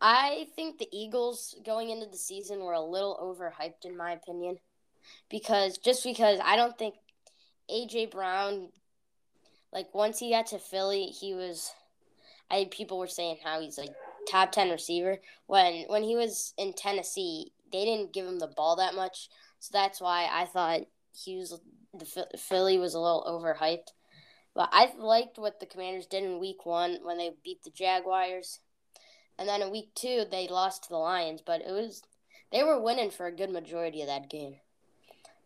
I 0.00 0.46
think 0.56 0.78
the 0.78 0.88
Eagles 0.92 1.56
going 1.64 1.90
into 1.90 2.06
the 2.06 2.16
season 2.16 2.60
were 2.60 2.72
a 2.72 2.80
little 2.80 3.18
overhyped 3.22 3.84
in 3.84 3.96
my 3.96 4.12
opinion. 4.12 4.58
Because 5.28 5.78
just 5.78 6.04
because 6.04 6.38
I 6.44 6.56
don't 6.56 6.76
think 6.76 6.94
AJ 7.70 8.10
Brown 8.10 8.68
like 9.72 9.94
once 9.94 10.18
he 10.18 10.30
got 10.30 10.46
to 10.48 10.58
Philly, 10.58 11.06
he 11.06 11.34
was 11.34 11.72
I 12.50 12.68
people 12.70 12.98
were 12.98 13.06
saying 13.06 13.38
how 13.42 13.60
he's 13.60 13.78
like 13.78 13.94
top 14.30 14.52
10 14.52 14.70
receiver 14.70 15.18
when 15.46 15.84
when 15.88 16.02
he 16.02 16.16
was 16.16 16.54
in 16.56 16.72
Tennessee, 16.72 17.52
they 17.72 17.84
didn't 17.84 18.12
give 18.12 18.26
him 18.26 18.38
the 18.38 18.46
ball 18.46 18.76
that 18.76 18.94
much. 18.94 19.28
So 19.58 19.70
that's 19.72 20.00
why 20.00 20.28
I 20.30 20.44
thought 20.46 20.82
he 21.12 21.36
was 21.36 21.60
the 21.94 22.26
Philly 22.38 22.78
was 22.78 22.94
a 22.94 23.00
little 23.00 23.24
overhyped. 23.26 23.92
But 24.54 24.68
I 24.72 24.92
liked 24.98 25.38
what 25.38 25.60
the 25.60 25.66
Commanders 25.66 26.06
did 26.06 26.24
in 26.24 26.38
week 26.38 26.66
1 26.66 26.98
when 27.02 27.16
they 27.16 27.30
beat 27.42 27.62
the 27.62 27.70
Jaguars. 27.70 28.60
And 29.38 29.48
then 29.48 29.62
in 29.62 29.70
week 29.70 29.94
2 29.94 30.26
they 30.30 30.46
lost 30.48 30.84
to 30.84 30.88
the 30.90 30.96
Lions, 30.96 31.42
but 31.44 31.62
it 31.62 31.72
was 31.72 32.02
they 32.50 32.62
were 32.62 32.80
winning 32.80 33.10
for 33.10 33.26
a 33.26 33.34
good 33.34 33.50
majority 33.50 34.02
of 34.02 34.08
that 34.08 34.28
game. 34.28 34.56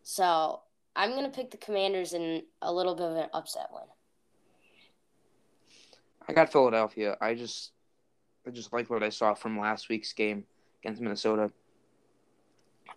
So, 0.03 0.61
I'm 0.95 1.11
going 1.11 1.25
to 1.25 1.35
pick 1.35 1.51
the 1.51 1.57
Commanders 1.57 2.13
in 2.13 2.43
a 2.61 2.73
little 2.73 2.95
bit 2.95 3.05
of 3.05 3.17
an 3.17 3.29
upset 3.33 3.67
win. 3.71 3.83
I 6.27 6.33
got 6.33 6.51
Philadelphia. 6.51 7.17
I 7.21 7.35
just 7.35 7.71
I 8.47 8.49
just 8.49 8.71
like 8.71 8.89
what 8.89 9.03
I 9.03 9.09
saw 9.09 9.33
from 9.33 9.59
last 9.59 9.89
week's 9.89 10.13
game 10.13 10.45
against 10.81 11.01
Minnesota. 11.01 11.51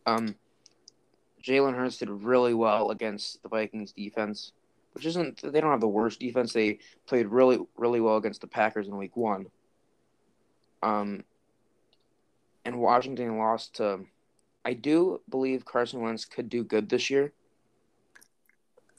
Um, 0.06 0.36
Jalen 1.42 1.74
Hurts 1.74 1.98
did 1.98 2.08
really 2.08 2.54
well 2.54 2.90
against 2.90 3.42
the 3.42 3.48
Vikings 3.48 3.92
defense, 3.92 4.52
which 4.92 5.06
isn't 5.06 5.40
they 5.42 5.60
don't 5.60 5.72
have 5.72 5.80
the 5.80 5.88
worst 5.88 6.20
defense. 6.20 6.52
They 6.52 6.78
played 7.06 7.26
really 7.26 7.58
really 7.76 8.00
well 8.00 8.16
against 8.16 8.42
the 8.42 8.46
Packers 8.46 8.86
in 8.86 8.96
Week 8.96 9.16
One. 9.16 9.46
Um, 10.84 11.24
and 12.64 12.78
Washington 12.78 13.36
lost 13.36 13.74
to. 13.76 14.00
I 14.64 14.74
do 14.74 15.20
believe 15.28 15.64
Carson 15.64 16.00
Wentz 16.00 16.26
could 16.26 16.48
do 16.48 16.62
good 16.62 16.88
this 16.88 17.10
year, 17.10 17.32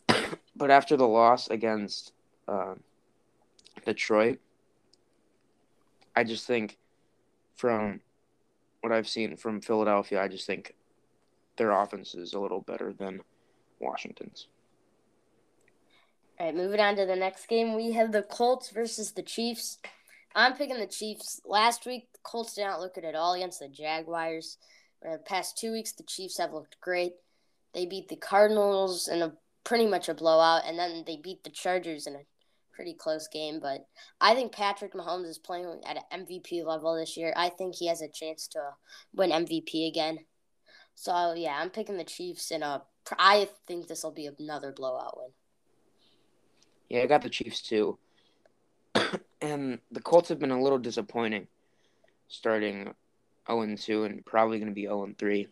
but 0.56 0.70
after 0.70 0.98
the 0.98 1.08
loss 1.08 1.50
against 1.50 2.12
uh, 2.48 2.74
Detroit, 3.86 4.40
I 6.16 6.24
just 6.24 6.46
think 6.46 6.78
from 7.56 8.02
what 8.82 8.92
I've 8.92 9.08
seen 9.08 9.38
from 9.38 9.62
Philadelphia, 9.62 10.22
I 10.22 10.28
just 10.28 10.48
think 10.48 10.76
their 11.58 11.72
offense 11.72 12.16
is 12.16 12.34
a 12.34 12.40
little 12.40 12.62
better 12.62 12.94
than 12.94 13.22
Washington's. 13.80 14.48
All 16.40 16.48
right, 16.48 16.56
moving 16.56 16.80
on 16.80 16.96
to 16.96 17.06
the 17.06 17.16
next 17.16 17.48
game, 17.48 17.76
we 17.76 17.92
have 17.92 18.12
the 18.12 18.24
Colts 18.24 18.72
versus 18.72 19.12
the 19.12 19.22
Chiefs. 19.22 19.78
I'm 20.34 20.54
picking 20.54 20.80
the 20.80 20.88
Chiefs. 20.88 21.42
Last 21.46 21.86
week, 21.86 22.08
the 22.14 22.20
Colts 22.24 22.56
did 22.56 22.64
not 22.64 22.80
look 22.80 22.96
good 22.96 23.06
at 23.06 23.16
all 23.16 23.34
against 23.34 23.60
the 23.60 23.68
Jaguars. 23.68 24.58
The 25.02 25.20
past 25.26 25.58
two 25.58 25.72
weeks, 25.72 25.92
the 25.92 26.04
Chiefs 26.04 26.38
have 26.40 26.54
looked 26.54 26.80
great. 26.82 27.14
They 27.74 27.86
beat 27.86 28.08
the 28.08 28.16
Cardinals 28.16 29.08
in 29.08 29.22
a 29.22 29.34
pretty 29.64 29.86
much 29.86 30.10
a 30.10 30.14
blowout, 30.14 30.64
and 30.66 30.80
then 30.80 31.04
they 31.06 31.18
beat 31.18 31.44
the 31.44 31.50
Chargers 31.50 32.08
in 32.08 32.16
a 32.16 32.26
pretty 32.82 32.96
close 32.96 33.28
game, 33.28 33.60
but 33.60 33.86
I 34.20 34.34
think 34.34 34.52
Patrick 34.52 34.96
Mahomes 34.96 35.28
is 35.28 35.38
playing 35.38 35.82
at 35.86 36.04
an 36.10 36.26
MVP 36.26 36.66
level 36.66 36.96
this 36.96 37.16
year. 37.16 37.32
I 37.38 37.50
think 37.50 37.76
he 37.76 37.86
has 37.86 38.02
a 38.02 38.08
chance 38.08 38.48
to 38.48 38.60
win 39.14 39.30
MVP 39.30 39.88
again. 39.88 40.18
So 40.96 41.34
yeah, 41.34 41.60
I'm 41.62 41.70
picking 41.70 41.98
the 41.98 42.04
Chiefs 42.04 42.50
in 42.50 42.64
a. 42.64 42.82
I 43.20 43.50
think 43.68 43.88
this 43.88 44.04
will 44.04 44.14
be 44.14 44.28
another 44.40 44.72
blowout 44.72 45.16
win. 45.16 45.30
Yeah, 46.90 47.04
I 47.04 47.06
got 47.06 47.22
the 47.22 47.30
Chiefs 47.30 47.62
too, 47.62 48.00
and 49.42 49.78
the 49.92 50.02
Colts 50.02 50.30
have 50.30 50.40
been 50.40 50.50
a 50.50 50.60
little 50.60 50.80
disappointing, 50.80 51.46
starting 52.30 52.96
0 53.48 53.76
2 53.76 54.06
and 54.06 54.26
probably 54.26 54.58
going 54.58 54.72
to 54.72 54.76
be 54.76 54.86
0 54.86 55.14
3. 55.20 55.48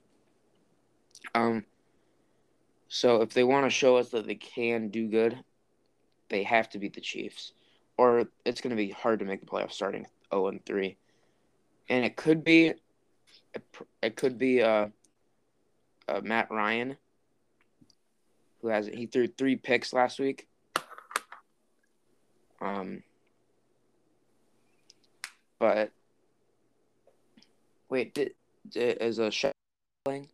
Um. 1.36 1.64
So 2.88 3.22
if 3.22 3.36
they 3.36 3.44
want 3.44 3.68
to 3.68 3.70
show 3.70 3.98
us 3.98 4.10
that 4.10 4.26
they 4.26 4.34
can 4.34 4.90
do 4.90 5.08
good, 5.08 5.38
they 6.30 6.44
have 6.44 6.70
to 6.70 6.80
beat 6.80 6.94
the 6.94 7.02
Chiefs, 7.02 7.54
or 7.98 8.28
it's 8.46 8.62
going 8.62 8.72
to 8.72 8.76
be 8.76 8.90
hard 8.90 9.20
to 9.20 9.26
make 9.26 9.42
the 9.42 9.46
playoffs 9.46 9.74
starting 9.74 10.04
zero 10.04 10.44
oh 10.44 10.48
and 10.48 10.64
three, 10.66 10.98
and 11.90 12.06
it 12.06 12.16
could 12.16 12.44
be, 12.44 12.74
it 14.02 14.16
could 14.16 14.38
be 14.38 14.62
uh, 14.62 14.88
uh, 16.08 16.22
Matt 16.24 16.50
Ryan, 16.52 16.98
who 18.62 18.68
has 18.68 18.88
he 18.88 19.06
threw 19.06 19.28
three 19.28 19.56
picks 19.56 19.94
last 19.94 20.20
week. 20.20 20.48
Um, 22.62 23.04
but 25.60 25.92
wait, 27.90 28.14
did, 28.14 28.34
did 28.70 29.02
is 29.02 29.20
a 29.20 29.30
Shaq 29.30 29.52
playing? 30.06 30.28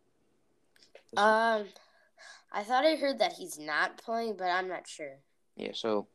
Um, 1.16 1.64
I 2.52 2.62
thought 2.62 2.84
I 2.84 2.96
heard 2.96 3.20
that 3.20 3.32
he's 3.32 3.58
not 3.58 3.96
playing, 3.98 4.36
but 4.36 4.48
I'm 4.48 4.68
not 4.68 4.88
sure. 4.88 5.18
Yeah, 5.56 5.72
so 5.72 6.06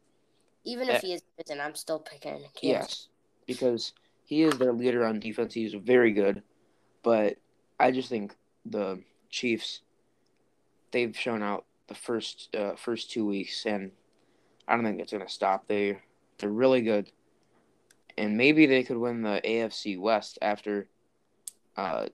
even 0.64 0.90
if 0.90 1.02
he 1.02 1.14
is 1.14 1.22
then 1.48 1.60
I'm 1.60 1.76
still 1.76 2.00
picking 2.00 2.44
Kansas. 2.54 2.60
Yes, 2.62 3.08
because 3.48 3.94
he 4.24 4.44
is 4.44 4.58
their 4.58 4.74
leader 4.74 5.06
on 5.06 5.20
defense. 5.20 5.54
He's 5.54 5.74
very 5.74 6.12
good, 6.12 6.44
but 7.04 7.38
I 7.80 7.92
just 7.92 8.10
think 8.10 8.36
the 8.66 9.02
Chiefs 9.30 9.82
they've 10.92 11.18
shown 11.18 11.42
out 11.42 11.66
the 11.88 11.96
first 11.96 12.56
uh, 12.56 12.76
first 12.76 13.12
two 13.12 13.26
weeks, 13.26 13.66
and 13.66 13.92
I 14.68 14.76
don't 14.76 14.86
think 14.86 15.00
it's 15.00 15.12
gonna 15.12 15.28
stop. 15.30 15.68
They 15.68 15.98
they're 16.38 16.50
really 16.50 16.82
good, 16.82 17.12
and 18.18 18.38
maybe 18.38 18.66
they 18.66 18.84
could 18.84 18.98
win 18.98 19.24
the 19.24 19.42
AFC 19.44 20.00
West 20.00 20.38
after 20.42 20.88
uh, 21.76 22.08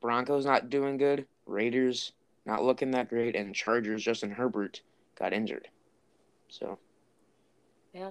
Broncos 0.00 0.46
not 0.46 0.70
doing 0.70 0.96
good, 0.96 1.26
Raiders 1.46 2.12
not 2.44 2.64
looking 2.64 2.90
that 2.92 3.08
great, 3.08 3.36
and 3.36 3.54
Chargers 3.54 4.02
Justin 4.02 4.30
Herbert 4.30 4.82
got 5.18 5.32
injured. 5.32 5.68
So. 6.52 6.78
Yeah. 7.94 8.10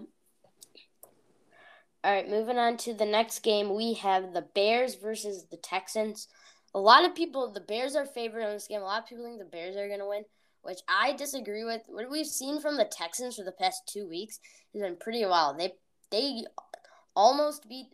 All 2.04 2.12
right, 2.12 2.28
moving 2.28 2.58
on 2.58 2.78
to 2.78 2.96
the 2.96 3.06
next 3.06 3.44
game, 3.44 3.76
we 3.76 3.94
have 3.94 4.34
the 4.34 4.42
Bears 4.56 4.96
versus 4.96 5.46
the 5.52 5.58
Texans. 5.58 6.28
A 6.74 6.80
lot 6.80 7.06
of 7.06 7.14
people, 7.14 7.52
the 7.52 7.62
Bears 7.62 7.96
are 7.96 8.08
favored 8.08 8.42
in 8.42 8.54
this 8.54 8.68
game. 8.68 8.82
A 8.82 8.86
lot 8.86 9.04
of 9.04 9.08
people 9.08 9.24
think 9.24 9.38
the 9.38 9.46
Bears 9.46 9.76
are 9.76 9.88
going 9.88 10.00
to 10.00 10.08
win, 10.08 10.24
which 10.64 10.80
I 10.90 11.14
disagree 11.14 11.64
with. 11.64 11.84
What 11.86 12.10
we've 12.10 12.26
seen 12.26 12.60
from 12.60 12.78
the 12.78 12.86
Texans 12.86 13.36
for 13.36 13.44
the 13.44 13.52
past 13.52 13.84
two 13.88 14.10
weeks 14.10 14.40
has 14.74 14.82
been 14.82 14.96
pretty 14.96 15.24
wild. 15.24 15.60
They 15.60 15.74
they 16.10 16.44
almost 17.16 17.70
beat 17.70 17.88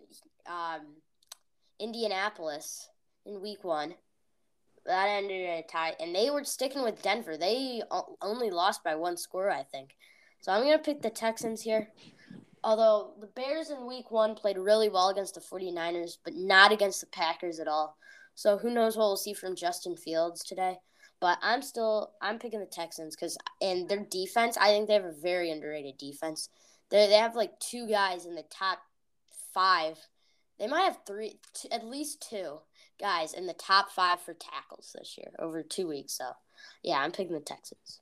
um, 0.45 0.95
Indianapolis 1.77 2.87
in 3.25 3.41
Week 3.41 3.65
One. 3.65 3.95
That 4.85 5.09
ended 5.09 5.41
in 5.41 5.49
a 5.49 5.63
tie, 5.63 5.95
and 5.99 6.15
they 6.15 6.29
were 6.29 6.45
sticking 6.45 6.83
with 6.83 7.01
Denver. 7.01 7.35
They 7.35 7.81
only 8.21 8.51
lost 8.51 8.85
by 8.85 8.95
one 8.95 9.17
score, 9.17 9.51
I 9.51 9.63
think. 9.63 9.89
So 10.47 10.53
I'm 10.53 10.63
going 10.63 10.77
to 10.77 10.81
pick 10.81 11.01
the 11.01 11.09
Texans 11.09 11.61
here. 11.61 11.89
Although 12.63 13.15
the 13.19 13.27
Bears 13.27 13.69
in 13.69 13.85
week 13.85 14.11
one 14.11 14.33
played 14.33 14.57
really 14.57 14.87
well 14.87 15.09
against 15.09 15.35
the 15.35 15.41
49ers, 15.41 16.19
but 16.23 16.35
not 16.35 16.71
against 16.71 17.01
the 17.01 17.07
Packers 17.07 17.59
at 17.59 17.67
all. 17.67 17.97
So 18.33 18.57
who 18.57 18.71
knows 18.71 18.95
what 18.95 19.07
we'll 19.07 19.17
see 19.17 19.33
from 19.33 19.57
Justin 19.57 19.97
Fields 19.97 20.45
today. 20.45 20.77
But 21.19 21.37
I'm 21.41 21.61
still 21.61 22.13
I'm 22.21 22.39
picking 22.39 22.61
the 22.61 22.65
Texans 22.65 23.13
because 23.13 23.37
in 23.59 23.87
their 23.87 24.05
defense, 24.09 24.55
I 24.55 24.67
think 24.67 24.87
they 24.87 24.93
have 24.93 25.03
a 25.03 25.11
very 25.11 25.51
underrated 25.51 25.97
defense. 25.97 26.47
They 26.91 27.07
they 27.07 27.15
have 27.15 27.35
like 27.35 27.59
two 27.59 27.85
guys 27.85 28.25
in 28.25 28.35
the 28.35 28.45
top 28.49 28.79
five. 29.53 29.97
They 30.59 30.67
might 30.67 30.83
have 30.83 30.99
three, 31.05 31.39
two, 31.55 31.67
at 31.73 31.85
least 31.85 32.25
two 32.29 32.59
guys 33.01 33.33
in 33.33 33.47
the 33.47 33.53
top 33.53 33.91
five 33.91 34.21
for 34.21 34.33
tackles 34.33 34.95
this 34.97 35.17
year 35.17 35.31
over 35.39 35.61
two 35.61 35.89
weeks. 35.89 36.13
So 36.13 36.31
yeah, 36.83 36.99
I'm 36.99 37.11
picking 37.11 37.33
the 37.33 37.41
Texans. 37.41 37.99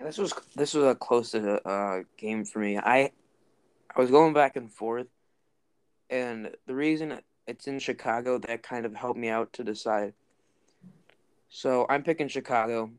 This 0.00 0.16
was 0.16 0.32
this 0.56 0.72
was 0.72 0.84
a 0.84 0.94
close 0.94 1.34
uh, 1.34 2.02
game 2.16 2.44
for 2.44 2.58
me. 2.58 2.78
I 2.78 3.12
I 3.94 4.00
was 4.00 4.10
going 4.10 4.32
back 4.32 4.56
and 4.56 4.72
forth, 4.72 5.08
and 6.08 6.50
the 6.66 6.74
reason 6.74 7.20
it's 7.46 7.66
in 7.66 7.78
Chicago 7.78 8.38
that 8.38 8.62
kind 8.62 8.86
of 8.86 8.94
helped 8.94 9.18
me 9.18 9.28
out 9.28 9.52
to 9.54 9.64
decide. 9.64 10.14
So 11.50 11.84
I'm 11.90 12.02
picking 12.02 12.28
Chicago. 12.28 12.90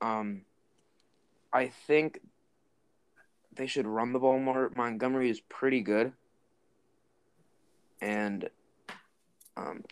Um, 0.00 0.42
I 1.52 1.66
think 1.66 2.20
they 3.54 3.66
should 3.66 3.86
run 3.86 4.12
the 4.12 4.20
ball 4.20 4.38
more. 4.38 4.70
Montgomery 4.76 5.30
is 5.30 5.40
pretty 5.40 5.80
good, 5.80 6.12
and 8.00 8.48
um, 9.56 9.82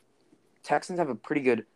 Texans 0.62 1.00
have 1.00 1.08
a 1.08 1.16
pretty 1.16 1.40
good 1.42 1.66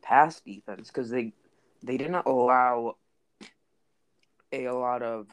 pass 0.00 0.40
defense 0.40 0.88
because 0.88 1.10
they 1.10 1.34
they 1.82 1.98
did 1.98 2.10
not 2.10 2.26
allow 2.26 2.96
a, 4.64 4.74
lot 4.74 5.02
of 5.02 5.28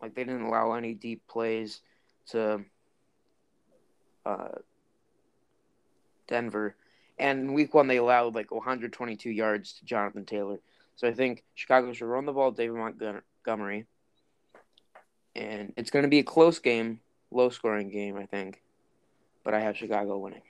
like 0.00 0.14
they 0.14 0.24
didn't 0.24 0.42
allow 0.42 0.74
any 0.74 0.94
deep 0.94 1.26
plays 1.26 1.80
to 2.30 2.64
uh, 4.24 4.48
Denver. 6.28 6.76
And 7.18 7.54
week 7.54 7.74
one, 7.74 7.86
they 7.86 7.98
allowed 7.98 8.34
like 8.34 8.50
122 8.50 9.30
yards 9.30 9.74
to 9.74 9.84
Jonathan 9.84 10.24
Taylor. 10.24 10.58
So 10.96 11.08
I 11.08 11.12
think 11.12 11.44
Chicago 11.54 11.92
should 11.92 12.06
run 12.06 12.26
the 12.26 12.32
ball, 12.32 12.50
David 12.50 12.76
Montgomery. 12.76 13.86
And 15.34 15.72
it's 15.76 15.90
going 15.90 16.02
to 16.04 16.08
be 16.08 16.18
a 16.18 16.24
close 16.24 16.58
game, 16.58 17.00
low 17.30 17.50
scoring 17.50 17.90
game, 17.90 18.16
I 18.16 18.26
think. 18.26 18.62
but 19.44 19.54
I 19.54 19.60
have 19.60 19.76
Chicago 19.76 20.18
winning. 20.18 20.42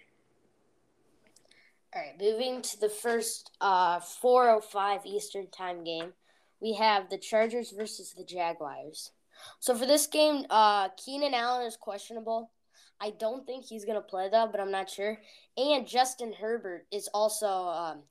All 1.95 2.01
right, 2.01 2.19
moving 2.19 2.63
to 2.63 2.81
the 2.81 2.89
first 2.89 3.51
uh 3.61 4.01
4:05 4.01 5.05
Eastern 5.05 5.49
Time 5.51 5.85
game, 5.85 6.15
we 6.63 6.75
have 6.75 7.11
the 7.11 7.19
Chargers 7.19 7.73
versus 7.73 8.15
the 8.17 8.25
Jaguars. 8.25 9.11
So 9.59 9.75
for 9.75 9.87
this 9.87 10.07
game, 10.07 10.47
uh 10.49 10.91
Keenan 10.91 11.35
Allen 11.35 11.67
is 11.67 11.77
questionable. 11.77 12.51
I 13.01 13.11
don't 13.19 13.45
think 13.45 13.65
he's 13.65 13.85
gonna 13.85 14.01
play 14.01 14.29
though, 14.31 14.49
but 14.51 14.61
I'm 14.61 14.71
not 14.71 14.89
sure. 14.89 15.19
And 15.57 15.87
Justin 15.87 16.33
Herbert 16.33 16.87
is 16.93 17.09
also, 17.13 17.49
um, 17.49 18.03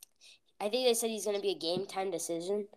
I 0.60 0.68
think 0.68 0.86
they 0.86 0.94
said 0.94 1.10
he's 1.10 1.26
gonna 1.26 1.40
be 1.40 1.52
a 1.52 1.58
game 1.58 1.86
time 1.86 2.12
decision. 2.12 2.68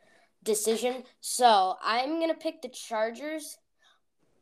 Decision. 0.44 1.02
So 1.20 1.74
I'm 1.82 2.20
gonna 2.20 2.34
pick 2.34 2.62
the 2.62 2.68
Chargers 2.68 3.58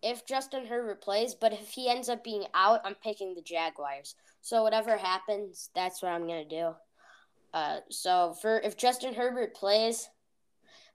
if 0.02 0.26
Justin 0.26 0.66
Herbert 0.66 1.00
plays, 1.00 1.34
but 1.34 1.52
if 1.52 1.70
he 1.70 1.88
ends 1.88 2.08
up 2.08 2.22
being 2.24 2.44
out, 2.54 2.80
I'm 2.84 2.96
picking 2.96 3.34
the 3.34 3.42
Jaguars. 3.42 4.16
So 4.42 4.62
whatever 4.62 4.98
happens, 4.98 5.70
that's 5.74 6.02
what 6.02 6.12
I'm 6.12 6.26
gonna 6.26 6.44
do. 6.44 6.74
Uh, 7.54 7.78
so 7.88 8.34
for 8.42 8.58
if 8.60 8.76
Justin 8.76 9.14
Herbert 9.14 9.54
plays, 9.54 10.08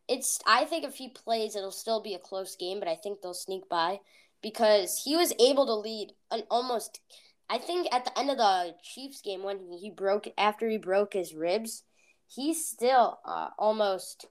it's 0.08 0.40
I 0.46 0.66
think 0.66 0.86
if 0.86 0.96
he 0.96 1.10
plays, 1.10 1.56
it'll 1.56 1.72
still 1.72 2.02
be 2.02 2.14
a 2.14 2.20
close 2.20 2.56
game, 2.56 2.80
but 2.80 2.88
I 2.88 2.96
think 2.96 3.22
they'll 3.22 3.34
sneak 3.34 3.68
by 3.70 4.00
because 4.42 5.04
he 5.04 5.16
was 5.16 5.34
able 5.40 5.66
to 5.66 5.74
lead 5.74 6.14
an 6.32 6.44
almost. 6.50 7.02
I 7.50 7.58
think 7.58 7.88
at 7.94 8.06
the 8.06 8.18
end 8.18 8.30
of 8.30 8.38
the 8.38 8.76
Chiefs 8.84 9.22
game 9.22 9.44
when 9.44 9.72
he 9.72 9.90
broke 9.90 10.28
after 10.38 10.70
he 10.70 10.78
broke 10.78 11.14
his 11.14 11.34
ribs, 11.34 11.84
he 12.28 12.54
still 12.54 13.20
uh, 13.26 13.50
almost 13.58 14.28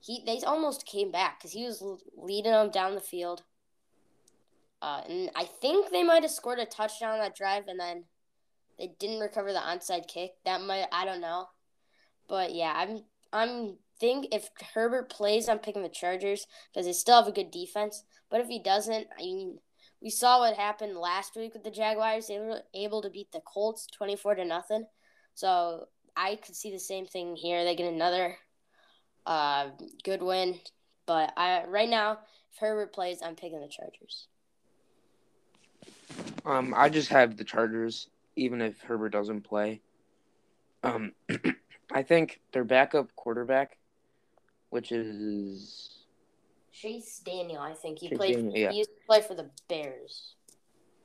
he 0.00 0.22
they 0.24 0.40
almost 0.46 0.86
came 0.86 1.10
back 1.10 1.38
because 1.38 1.52
he 1.52 1.64
was 1.64 1.82
leading 2.16 2.52
them 2.52 2.70
down 2.70 2.94
the 2.94 3.00
field. 3.00 3.42
Uh, 4.80 5.02
and 5.08 5.30
I 5.34 5.44
think 5.44 5.90
they 5.90 6.04
might 6.04 6.22
have 6.22 6.30
scored 6.30 6.60
a 6.60 6.64
touchdown 6.64 7.14
on 7.14 7.18
that 7.18 7.34
drive, 7.34 7.64
and 7.66 7.80
then 7.80 8.04
they 8.78 8.94
didn't 9.00 9.18
recover 9.18 9.52
the 9.52 9.58
onside 9.58 10.06
kick. 10.06 10.32
That 10.44 10.60
might 10.60 10.86
I 10.92 11.04
don't 11.04 11.20
know, 11.20 11.48
but 12.28 12.54
yeah, 12.54 12.72
I'm 12.76 13.02
I'm 13.32 13.76
think 14.00 14.28
if 14.32 14.50
Herbert 14.74 15.10
plays, 15.10 15.48
I'm 15.48 15.58
picking 15.58 15.82
the 15.82 15.88
Chargers 15.88 16.46
because 16.72 16.86
they 16.86 16.92
still 16.92 17.16
have 17.16 17.26
a 17.26 17.32
good 17.32 17.50
defense. 17.50 18.04
But 18.30 18.40
if 18.40 18.48
he 18.48 18.58
doesn't, 18.62 19.06
I 19.18 19.22
mean, 19.22 19.58
we 20.00 20.10
saw 20.10 20.40
what 20.40 20.56
happened 20.56 20.96
last 20.96 21.36
week 21.36 21.54
with 21.54 21.64
the 21.64 21.70
Jaguars. 21.70 22.26
They 22.26 22.38
were 22.38 22.62
able 22.74 23.02
to 23.02 23.10
beat 23.10 23.32
the 23.32 23.40
Colts 23.40 23.86
twenty 23.86 24.16
four 24.16 24.34
to 24.34 24.44
nothing. 24.44 24.86
So 25.34 25.88
I 26.16 26.36
could 26.36 26.56
see 26.56 26.70
the 26.70 26.78
same 26.78 27.06
thing 27.06 27.36
here. 27.36 27.64
They 27.64 27.76
get 27.76 27.92
another 27.92 28.36
uh, 29.26 29.68
good 30.04 30.22
win. 30.22 30.58
But 31.06 31.32
I 31.36 31.64
right 31.64 31.88
now, 31.88 32.18
if 32.52 32.58
Herbert 32.58 32.92
plays, 32.92 33.20
I'm 33.22 33.34
picking 33.34 33.60
the 33.60 33.68
Chargers. 33.68 34.28
Um, 36.44 36.74
I 36.76 36.88
just 36.88 37.08
have 37.10 37.36
the 37.36 37.44
Chargers, 37.44 38.08
even 38.36 38.60
if 38.60 38.80
Herbert 38.80 39.10
doesn't 39.10 39.42
play. 39.42 39.80
Um, 40.82 41.12
I 41.92 42.02
think 42.02 42.40
their 42.52 42.64
backup 42.64 43.14
quarterback, 43.16 43.77
which 44.70 44.92
is 44.92 46.04
Chase 46.72 47.20
Daniel, 47.24 47.60
I 47.60 47.72
think 47.72 47.98
he 47.98 48.08
Chase 48.08 48.18
played. 48.18 48.34
Daniel, 48.36 48.56
yeah. 48.56 48.70
He 48.70 48.78
used 48.78 48.90
to 48.90 49.06
play 49.06 49.20
for 49.20 49.34
the 49.34 49.50
Bears. 49.68 50.34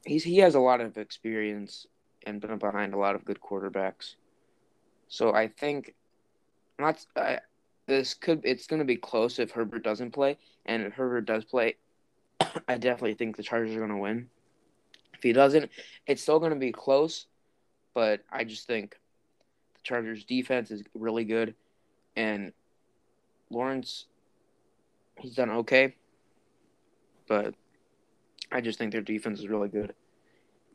He's 0.06 0.24
he 0.24 0.38
has 0.40 0.56
a 0.56 0.60
lot 0.60 0.82
of 0.82 0.98
experience 0.98 1.88
and 2.26 2.42
been 2.42 2.58
behind 2.58 2.94
a 2.94 2.98
lot 2.98 3.16
of 3.16 3.26
good 3.26 3.40
quarterbacks. 3.40 4.16
So 5.08 5.34
I 5.34 5.48
think, 5.48 5.94
not 6.80 7.06
I, 7.16 7.40
this 7.88 8.14
could 8.14 8.42
it's 8.44 8.68
going 8.68 8.80
to 8.80 8.86
be 8.86 8.96
close 8.96 9.40
if 9.40 9.52
Herbert 9.52 9.84
doesn't 9.84 10.12
play, 10.12 10.38
and 10.66 10.84
if 10.84 10.94
Herbert 10.94 11.26
does 11.26 11.46
play, 11.46 11.76
I 12.68 12.78
definitely 12.78 13.16
think 13.16 13.38
the 13.38 13.44
Chargers 13.44 13.76
are 13.76 13.80
going 13.80 13.92
to 13.92 13.98
win. 13.98 14.30
If 15.14 15.24
he 15.24 15.34
doesn't, 15.34 15.72
it's 16.06 16.22
still 16.22 16.40
going 16.40 16.54
to 16.54 16.60
be 16.60 16.72
close, 16.72 17.28
but 17.94 18.22
I 18.32 18.44
just 18.44 18.68
think 18.68 19.00
the 19.76 19.82
Chargers' 19.84 20.26
defense 20.26 20.70
is 20.70 20.84
really 20.94 21.24
good, 21.24 21.56
and 22.16 22.52
Lawrence, 23.54 24.06
he's 25.18 25.36
done 25.36 25.50
okay, 25.50 25.96
but 27.28 27.54
I 28.52 28.62
just 28.62 28.78
think 28.78 28.92
their 28.92 29.02
defense 29.02 29.40
is 29.40 29.48
really 29.48 29.70
good, 29.70 29.94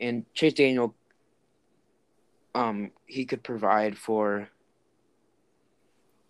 and 0.00 0.24
Chase 0.34 0.54
Daniel, 0.54 0.94
um, 2.54 2.90
he 3.06 3.24
could 3.24 3.42
provide 3.42 3.96
for 3.96 4.48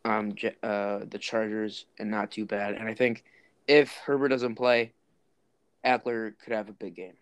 um 0.04 0.34
uh 0.62 1.00
the 1.10 1.18
Chargers 1.20 1.86
and 1.98 2.10
not 2.10 2.30
too 2.30 2.44
bad, 2.44 2.74
and 2.74 2.88
I 2.88 2.94
think 2.94 3.24
if 3.66 3.92
Herbert 4.04 4.28
doesn't 4.28 4.54
play, 4.54 4.92
Ekeler 5.84 6.32
could 6.42 6.54
have 6.54 6.68
a 6.68 6.72
big 6.72 6.96
game. 6.96 7.14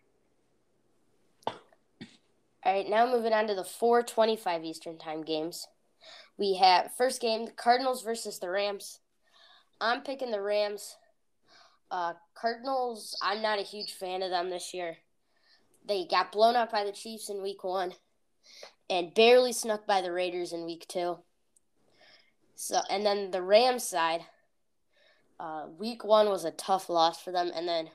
All 2.66 2.72
right, 2.72 2.88
now 2.88 3.06
moving 3.06 3.32
on 3.32 3.46
to 3.46 3.54
the 3.54 3.62
4:25 3.62 4.64
Eastern 4.64 4.98
Time 4.98 5.22
games. 5.22 5.68
We 6.36 6.54
have 6.56 6.92
first 6.96 7.20
game 7.20 7.46
the 7.46 7.52
Cardinals 7.52 8.02
versus 8.02 8.38
the 8.38 8.50
Rams. 8.50 9.00
I'm 9.80 10.02
picking 10.02 10.30
the 10.30 10.40
Rams. 10.40 10.96
Uh, 11.90 12.14
Cardinals, 12.34 13.16
I'm 13.22 13.42
not 13.42 13.58
a 13.58 13.62
huge 13.62 13.92
fan 13.92 14.22
of 14.22 14.30
them 14.30 14.50
this 14.50 14.74
year. 14.74 14.96
They 15.86 16.04
got 16.04 16.32
blown 16.32 16.56
up 16.56 16.72
by 16.72 16.84
the 16.84 16.92
Chiefs 16.92 17.30
in 17.30 17.42
Week 17.42 17.62
One, 17.62 17.94
and 18.90 19.14
barely 19.14 19.52
snuck 19.52 19.86
by 19.86 20.00
the 20.00 20.12
Raiders 20.12 20.52
in 20.52 20.64
Week 20.64 20.86
Two. 20.88 21.18
So, 22.56 22.80
and 22.90 23.06
then 23.06 23.30
the 23.30 23.42
Rams 23.42 23.84
side, 23.84 24.22
uh, 25.38 25.66
Week 25.78 26.02
One 26.04 26.28
was 26.28 26.44
a 26.44 26.50
tough 26.50 26.88
loss 26.88 27.22
for 27.22 27.30
them, 27.30 27.52
and 27.54 27.68
then 27.68 27.90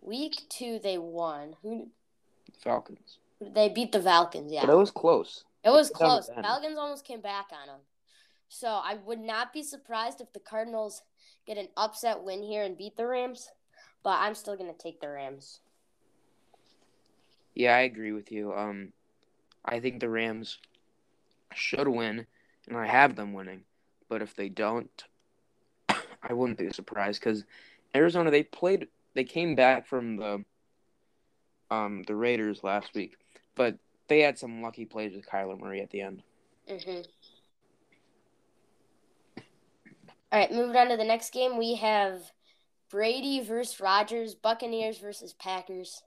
Week 0.00 0.34
Two 0.48 0.80
they 0.82 0.98
won. 0.98 1.54
Who? 1.62 1.90
Falcons. 2.58 3.18
They 3.40 3.68
beat 3.68 3.92
the 3.92 4.02
Falcons, 4.02 4.52
yeah. 4.52 4.66
But 4.66 4.72
it 4.72 4.76
was 4.76 4.90
close. 4.90 5.44
It 5.64 5.70
was 5.70 5.90
close. 5.90 6.28
Falcons 6.42 6.76
almost 6.76 7.04
came 7.04 7.20
back 7.20 7.46
on 7.52 7.68
them. 7.68 7.80
So 8.52 8.68
I 8.68 8.98
would 9.06 9.18
not 9.18 9.52
be 9.52 9.62
surprised 9.62 10.20
if 10.20 10.32
the 10.32 10.40
Cardinals 10.40 11.02
get 11.46 11.56
an 11.56 11.68
upset 11.76 12.22
win 12.22 12.42
here 12.42 12.62
and 12.62 12.76
beat 12.76 12.96
the 12.96 13.06
Rams, 13.06 13.50
but 14.02 14.18
I'm 14.20 14.34
still 14.34 14.56
going 14.56 14.72
to 14.72 14.78
take 14.78 15.00
the 15.00 15.08
Rams. 15.08 15.60
Yeah, 17.54 17.76
I 17.76 17.80
agree 17.80 18.12
with 18.12 18.30
you. 18.30 18.52
Um, 18.52 18.92
I 19.64 19.80
think 19.80 20.00
the 20.00 20.08
Rams 20.08 20.58
should 21.54 21.88
win, 21.88 22.26
and 22.68 22.76
I 22.76 22.86
have 22.86 23.16
them 23.16 23.32
winning. 23.32 23.64
But 24.08 24.22
if 24.22 24.36
they 24.36 24.48
don't, 24.48 25.04
I 25.88 26.32
wouldn't 26.32 26.58
be 26.58 26.70
surprised 26.72 27.20
because 27.20 27.44
Arizona 27.94 28.30
they 28.30 28.42
played 28.42 28.88
they 29.14 29.24
came 29.24 29.54
back 29.54 29.86
from 29.86 30.16
the 30.16 30.44
um 31.70 32.02
the 32.06 32.14
Raiders 32.14 32.62
last 32.62 32.94
week 32.94 33.16
but 33.54 33.76
they 34.08 34.20
had 34.20 34.38
some 34.38 34.62
lucky 34.62 34.84
plays 34.84 35.14
with 35.14 35.26
Kyler 35.26 35.58
Murray 35.58 35.80
at 35.80 35.90
the 35.90 36.00
end. 36.00 36.22
Mm-hmm. 36.70 37.02
All 40.32 40.38
right, 40.38 40.50
moving 40.50 40.76
on 40.76 40.88
to 40.88 40.96
the 40.96 41.04
next 41.04 41.30
game, 41.34 41.58
we 41.58 41.74
have 41.74 42.32
Brady 42.90 43.40
versus 43.40 43.78
Rodgers, 43.80 44.34
Buccaneers 44.34 44.96
versus 44.96 45.34
Packers. 45.34 46.02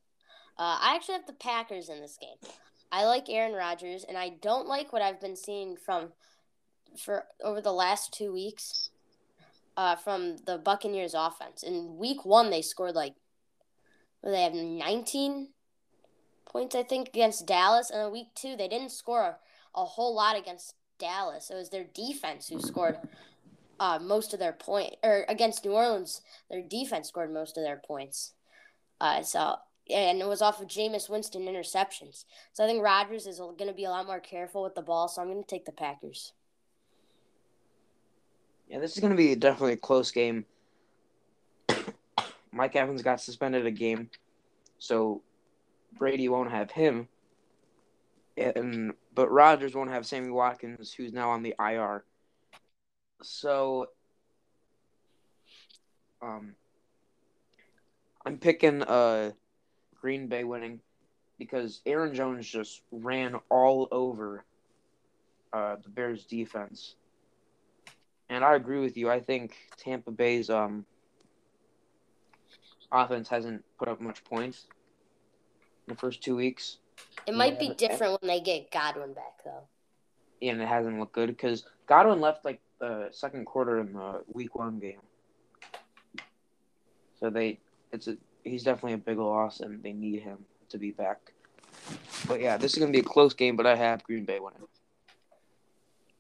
Uh, 0.57 0.79
I 0.81 0.95
actually 0.95 1.17
have 1.17 1.27
the 1.27 1.33
Packers 1.33 1.89
in 1.89 2.01
this 2.01 2.17
game. 2.19 2.51
I 2.91 3.05
like 3.05 3.29
Aaron 3.29 3.53
Rodgers, 3.53 4.03
and 4.03 4.17
I 4.17 4.29
don't 4.41 4.67
like 4.67 4.91
what 4.91 5.03
I've 5.03 5.21
been 5.21 5.35
seeing 5.35 5.77
from 5.77 6.13
for 6.97 7.25
over 7.43 7.61
the 7.61 7.71
last 7.71 8.13
two 8.13 8.33
weeks 8.33 8.89
uh, 9.77 9.95
from 9.95 10.37
the 10.47 10.57
Buccaneers 10.57 11.13
offense. 11.13 11.61
In 11.61 11.97
week 11.97 12.25
one, 12.25 12.49
they 12.49 12.63
scored 12.63 12.95
like, 12.95 13.13
they 14.23 14.41
have 14.41 14.53
19 14.53 15.49
points, 16.47 16.73
I 16.73 16.81
think, 16.81 17.09
against 17.09 17.45
Dallas. 17.45 17.91
And 17.91 18.01
in 18.01 18.11
week 18.11 18.29
two, 18.33 18.55
they 18.55 18.69
didn't 18.69 18.91
score 18.91 19.21
a, 19.21 19.37
a 19.75 19.85
whole 19.85 20.15
lot 20.15 20.35
against 20.35 20.73
Dallas. 20.97 21.51
It 21.51 21.55
was 21.55 21.69
their 21.69 21.83
defense 21.83 22.47
who 22.47 22.59
scored 22.59 22.97
uh, 23.79 23.99
most 24.01 24.33
of 24.33 24.39
their 24.39 24.53
point, 24.53 24.95
or 25.03 25.25
against 25.27 25.65
New 25.65 25.71
Orleans, 25.71 26.21
their 26.49 26.61
defense 26.61 27.07
scored 27.09 27.33
most 27.33 27.57
of 27.57 27.63
their 27.63 27.81
points. 27.85 28.33
Uh, 29.01 29.21
so 29.21 29.57
and 29.89 30.19
it 30.19 30.27
was 30.27 30.41
off 30.41 30.61
of 30.61 30.67
Jameis 30.67 31.09
Winston 31.09 31.43
interceptions. 31.43 32.25
So 32.53 32.63
I 32.63 32.67
think 32.67 32.83
Rodgers 32.83 33.27
is 33.27 33.37
going 33.37 33.67
to 33.67 33.73
be 33.73 33.85
a 33.85 33.89
lot 33.89 34.07
more 34.07 34.19
careful 34.19 34.63
with 34.63 34.75
the 34.75 34.81
ball. 34.81 35.07
So 35.07 35.21
I'm 35.21 35.29
going 35.29 35.43
to 35.43 35.47
take 35.47 35.65
the 35.65 35.71
Packers. 35.71 36.33
Yeah, 38.67 38.79
this 38.79 38.93
is 38.93 38.99
going 38.99 39.11
to 39.11 39.17
be 39.17 39.35
definitely 39.35 39.73
a 39.73 39.77
close 39.77 40.11
game. 40.11 40.45
Mike 42.51 42.75
Evans 42.75 43.03
got 43.03 43.21
suspended 43.21 43.65
a 43.67 43.71
game, 43.71 44.09
so 44.79 45.21
Brady 45.99 46.29
won't 46.29 46.49
have 46.49 46.71
him, 46.71 47.07
and 48.37 48.93
but 49.13 49.31
Rodgers 49.31 49.75
won't 49.75 49.91
have 49.91 50.07
Sammy 50.07 50.31
Watkins, 50.31 50.91
who's 50.91 51.13
now 51.13 51.29
on 51.29 51.43
the 51.43 51.53
IR. 51.59 52.03
So, 53.21 53.87
um, 56.21 56.55
I'm 58.25 58.37
picking 58.37 58.81
uh 58.83 59.31
Green 60.01 60.27
Bay 60.27 60.43
winning 60.43 60.81
because 61.39 61.81
Aaron 61.85 62.13
Jones 62.13 62.47
just 62.47 62.81
ran 62.91 63.35
all 63.49 63.87
over 63.91 64.43
uh, 65.53 65.75
the 65.83 65.89
Bears 65.89 66.25
defense. 66.25 66.95
And 68.29 68.43
I 68.43 68.55
agree 68.55 68.79
with 68.79 68.97
you. 68.97 69.09
I 69.09 69.19
think 69.19 69.55
Tampa 69.77 70.11
Bay's 70.11 70.49
um 70.49 70.85
offense 72.91 73.29
hasn't 73.29 73.63
put 73.77 73.87
up 73.87 74.01
much 74.01 74.23
points 74.23 74.65
in 75.87 75.93
the 75.93 75.99
first 75.99 76.23
two 76.23 76.35
weeks. 76.35 76.77
It 77.27 77.35
might 77.35 77.53
Yeah. 77.53 77.69
be 77.69 77.75
different 77.75 78.21
when 78.21 78.27
they 78.27 78.39
get 78.39 78.71
Godwin 78.71 79.13
back, 79.13 79.43
though. 79.43 79.67
and 80.41 80.61
it 80.61 80.67
hasn't 80.67 80.99
looked 80.99 81.13
good 81.13 81.27
because 81.29 81.65
Godwin 81.87 82.19
left 82.21 82.43
like 82.45 82.59
the 82.79 83.09
second 83.11 83.45
quarter 83.45 83.79
in 83.79 83.93
the 83.93 84.21
week 84.33 84.55
one 84.55 84.79
game. 84.79 85.01
So 87.19 87.29
they, 87.29 87.59
it's 87.91 88.07
a 88.07 88.17
he's 88.43 88.63
definitely 88.63 88.93
a 88.93 88.97
big 88.97 89.17
loss, 89.17 89.59
and 89.59 89.81
they 89.83 89.93
need 89.93 90.21
him 90.21 90.37
to 90.69 90.77
be 90.77 90.91
back. 90.91 91.19
But 92.27 92.41
yeah, 92.41 92.57
this 92.57 92.73
is 92.73 92.79
gonna 92.79 92.91
be 92.91 92.99
a 92.99 93.03
close 93.03 93.33
game, 93.33 93.55
but 93.55 93.65
I 93.65 93.75
have 93.75 94.03
Green 94.03 94.25
Bay 94.25 94.39
winning. 94.39 94.67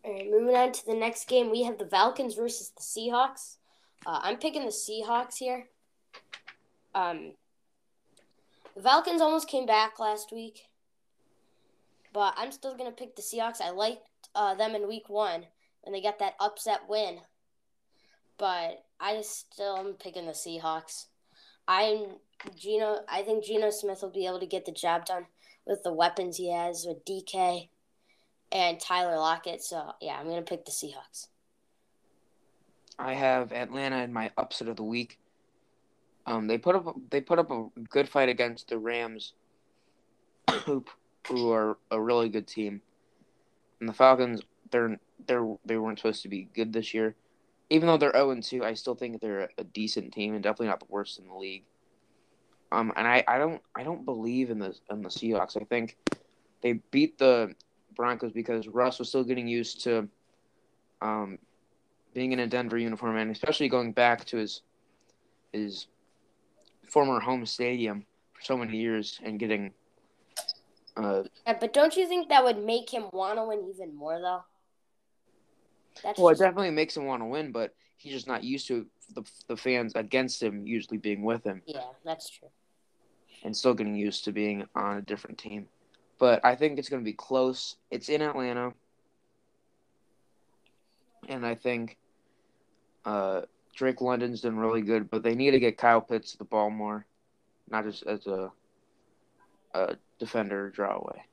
All 0.03 0.13
right, 0.13 0.29
moving 0.29 0.55
on 0.55 0.71
to 0.71 0.85
the 0.85 0.93
next 0.93 1.27
game, 1.27 1.49
we 1.49 1.63
have 1.63 1.79
the 1.79 1.87
Falcons 1.87 2.35
versus 2.35 2.71
the 2.75 2.83
Seahawks. 2.83 3.57
Uh, 4.05 4.19
I'm 4.21 4.37
picking 4.37 4.63
the 4.63 4.71
Seahawks 4.71 5.37
here. 5.37 5.67
Um, 6.93 7.33
the 8.75 8.83
Falcons 8.83 9.21
almost 9.21 9.47
came 9.47 9.65
back 9.65 9.99
last 9.99 10.31
week, 10.31 10.67
but 12.13 12.35
I'm 12.37 12.51
still 12.51 12.75
gonna 12.75 12.91
pick 12.91 13.15
the 13.15 13.21
Seahawks. 13.21 13.61
I 13.61 13.71
liked 13.71 14.07
uh, 14.35 14.53
them 14.53 14.75
in 14.75 14.87
Week 14.87 15.09
One, 15.09 15.45
and 15.85 15.93
they 15.93 16.01
got 16.01 16.19
that 16.19 16.35
upset 16.39 16.81
win. 16.87 17.19
But 18.37 18.83
I 18.99 19.21
still 19.21 19.77
am 19.77 19.93
picking 19.93 20.25
the 20.25 20.33
Seahawks. 20.33 21.05
I'm 21.67 22.17
Geno. 22.55 22.99
I 23.07 23.21
think 23.23 23.45
Geno 23.45 23.69
Smith 23.69 24.01
will 24.01 24.11
be 24.11 24.25
able 24.25 24.39
to 24.39 24.45
get 24.45 24.65
the 24.65 24.71
job 24.71 25.05
done 25.05 25.25
with 25.65 25.83
the 25.83 25.93
weapons 25.93 26.37
he 26.37 26.51
has 26.51 26.85
with 26.87 27.05
DK 27.05 27.69
and 28.51 28.79
Tyler 28.79 29.17
Lockett. 29.17 29.61
So 29.61 29.93
yeah, 30.01 30.17
I'm 30.19 30.27
gonna 30.27 30.41
pick 30.41 30.65
the 30.65 30.71
Seahawks. 30.71 31.27
I 32.97 33.13
have 33.13 33.51
Atlanta 33.51 33.97
in 34.03 34.13
my 34.13 34.31
upset 34.37 34.67
of 34.67 34.77
the 34.77 34.83
week. 34.83 35.19
Um, 36.25 36.47
they 36.47 36.57
put 36.57 36.75
up 36.75 36.95
they 37.09 37.21
put 37.21 37.39
up 37.39 37.51
a 37.51 37.67
good 37.89 38.09
fight 38.09 38.29
against 38.29 38.69
the 38.69 38.77
Rams, 38.77 39.33
who 40.63 40.83
who 41.27 41.51
are 41.51 41.77
a 41.91 41.99
really 41.99 42.29
good 42.29 42.47
team, 42.47 42.81
and 43.79 43.89
the 43.89 43.93
Falcons 43.93 44.41
they're 44.71 44.99
they're 45.27 45.55
they 45.65 45.77
weren't 45.77 45.99
supposed 45.99 46.23
to 46.23 46.29
be 46.29 46.49
good 46.53 46.73
this 46.73 46.93
year, 46.93 47.15
even 47.69 47.87
though 47.87 47.97
they're 47.97 48.11
zero 48.11 48.31
and 48.31 48.43
two. 48.43 48.63
I 48.63 48.73
still 48.73 48.95
think 48.95 49.21
they're 49.21 49.49
a 49.57 49.63
decent 49.63 50.13
team 50.13 50.33
and 50.33 50.43
definitely 50.43 50.67
not 50.67 50.79
the 50.79 50.87
worst 50.89 51.19
in 51.19 51.27
the 51.27 51.35
league. 51.35 51.63
Um, 52.71 52.91
and 52.95 53.07
I, 53.07 53.23
I 53.27 53.37
don't 53.37 53.61
I 53.75 53.83
don't 53.83 54.05
believe 54.05 54.49
in 54.49 54.59
the 54.59 54.75
in 54.89 55.01
the 55.01 55.09
Seahawks. 55.09 55.59
I 55.59 55.65
think 55.65 55.97
they 56.61 56.73
beat 56.91 57.17
the 57.17 57.53
Broncos 57.95 58.33
because 58.33 58.67
Russ 58.67 58.99
was 58.99 59.09
still 59.09 59.23
getting 59.23 59.47
used 59.47 59.83
to, 59.83 60.09
um, 61.01 61.37
being 62.13 62.31
in 62.31 62.39
a 62.39 62.47
Denver 62.47 62.77
uniform 62.77 63.17
and 63.17 63.31
especially 63.31 63.69
going 63.69 63.91
back 63.91 64.25
to 64.25 64.37
his 64.37 64.61
his 65.53 65.87
former 66.83 67.19
home 67.19 67.45
stadium 67.45 68.05
for 68.33 68.41
so 68.41 68.57
many 68.57 68.77
years 68.77 69.19
and 69.23 69.39
getting 69.39 69.73
uh 70.97 71.23
Yeah, 71.45 71.57
but 71.59 71.73
don't 71.73 71.95
you 71.95 72.07
think 72.07 72.29
that 72.29 72.43
would 72.43 72.63
make 72.63 72.89
him 72.89 73.05
want 73.11 73.37
to 73.37 73.45
win 73.45 73.69
even 73.73 73.95
more 73.95 74.19
though? 74.19 74.43
That's 76.03 76.19
well 76.19 76.29
it 76.29 76.37
definitely 76.39 76.71
makes 76.71 76.95
him 76.97 77.05
want 77.05 77.21
to 77.21 77.25
win 77.25 77.51
but 77.51 77.73
he's 77.97 78.13
just 78.13 78.27
not 78.27 78.43
used 78.43 78.67
to 78.67 78.85
the 79.13 79.23
the 79.47 79.57
fans 79.57 79.93
against 79.95 80.41
him 80.41 80.65
usually 80.65 80.97
being 80.97 81.23
with 81.23 81.43
him. 81.43 81.61
Yeah, 81.65 81.81
that's 82.03 82.29
true. 82.29 82.49
and 83.43 83.55
still 83.55 83.73
getting 83.73 83.95
used 83.95 84.23
to 84.25 84.31
being 84.31 84.65
on 84.75 84.97
a 84.97 85.01
different 85.01 85.37
team. 85.37 85.67
But 86.17 86.43
I 86.45 86.55
think 86.55 86.79
it's 86.79 86.89
going 86.89 87.01
to 87.03 87.05
be 87.05 87.13
close. 87.13 87.75
It's 87.91 88.09
in 88.09 88.21
Atlanta. 88.21 88.73
And 91.27 91.45
I 91.45 91.55
think 91.55 91.97
uh 93.05 93.41
Drake 93.75 93.99
London's 94.01 94.41
done 94.41 94.57
really 94.57 94.81
good 94.81 95.09
but 95.09 95.21
they 95.23 95.35
need 95.35 95.51
to 95.51 95.59
get 95.59 95.77
Kyle 95.77 96.01
Pitts 96.01 96.33
the 96.35 96.45
ball 96.45 96.69
more 96.69 97.05
not 97.69 97.83
just 97.83 98.03
as 98.07 98.25
a 98.27 98.51
a 99.73 99.95
defender 100.19 100.69
draw 100.69 100.95
away 100.97 101.23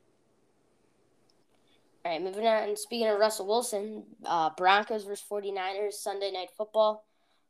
All 2.04 2.12
right, 2.12 2.22
moving 2.22 2.46
on. 2.46 2.76
Speaking 2.76 3.08
of 3.08 3.18
Russell 3.18 3.46
Wilson, 3.46 4.04
uh, 4.24 4.50
Broncos 4.56 5.04
versus 5.04 5.24
49ers, 5.30 5.94
Sunday 5.94 6.32
Night 6.32 6.48
Football. 6.56 7.04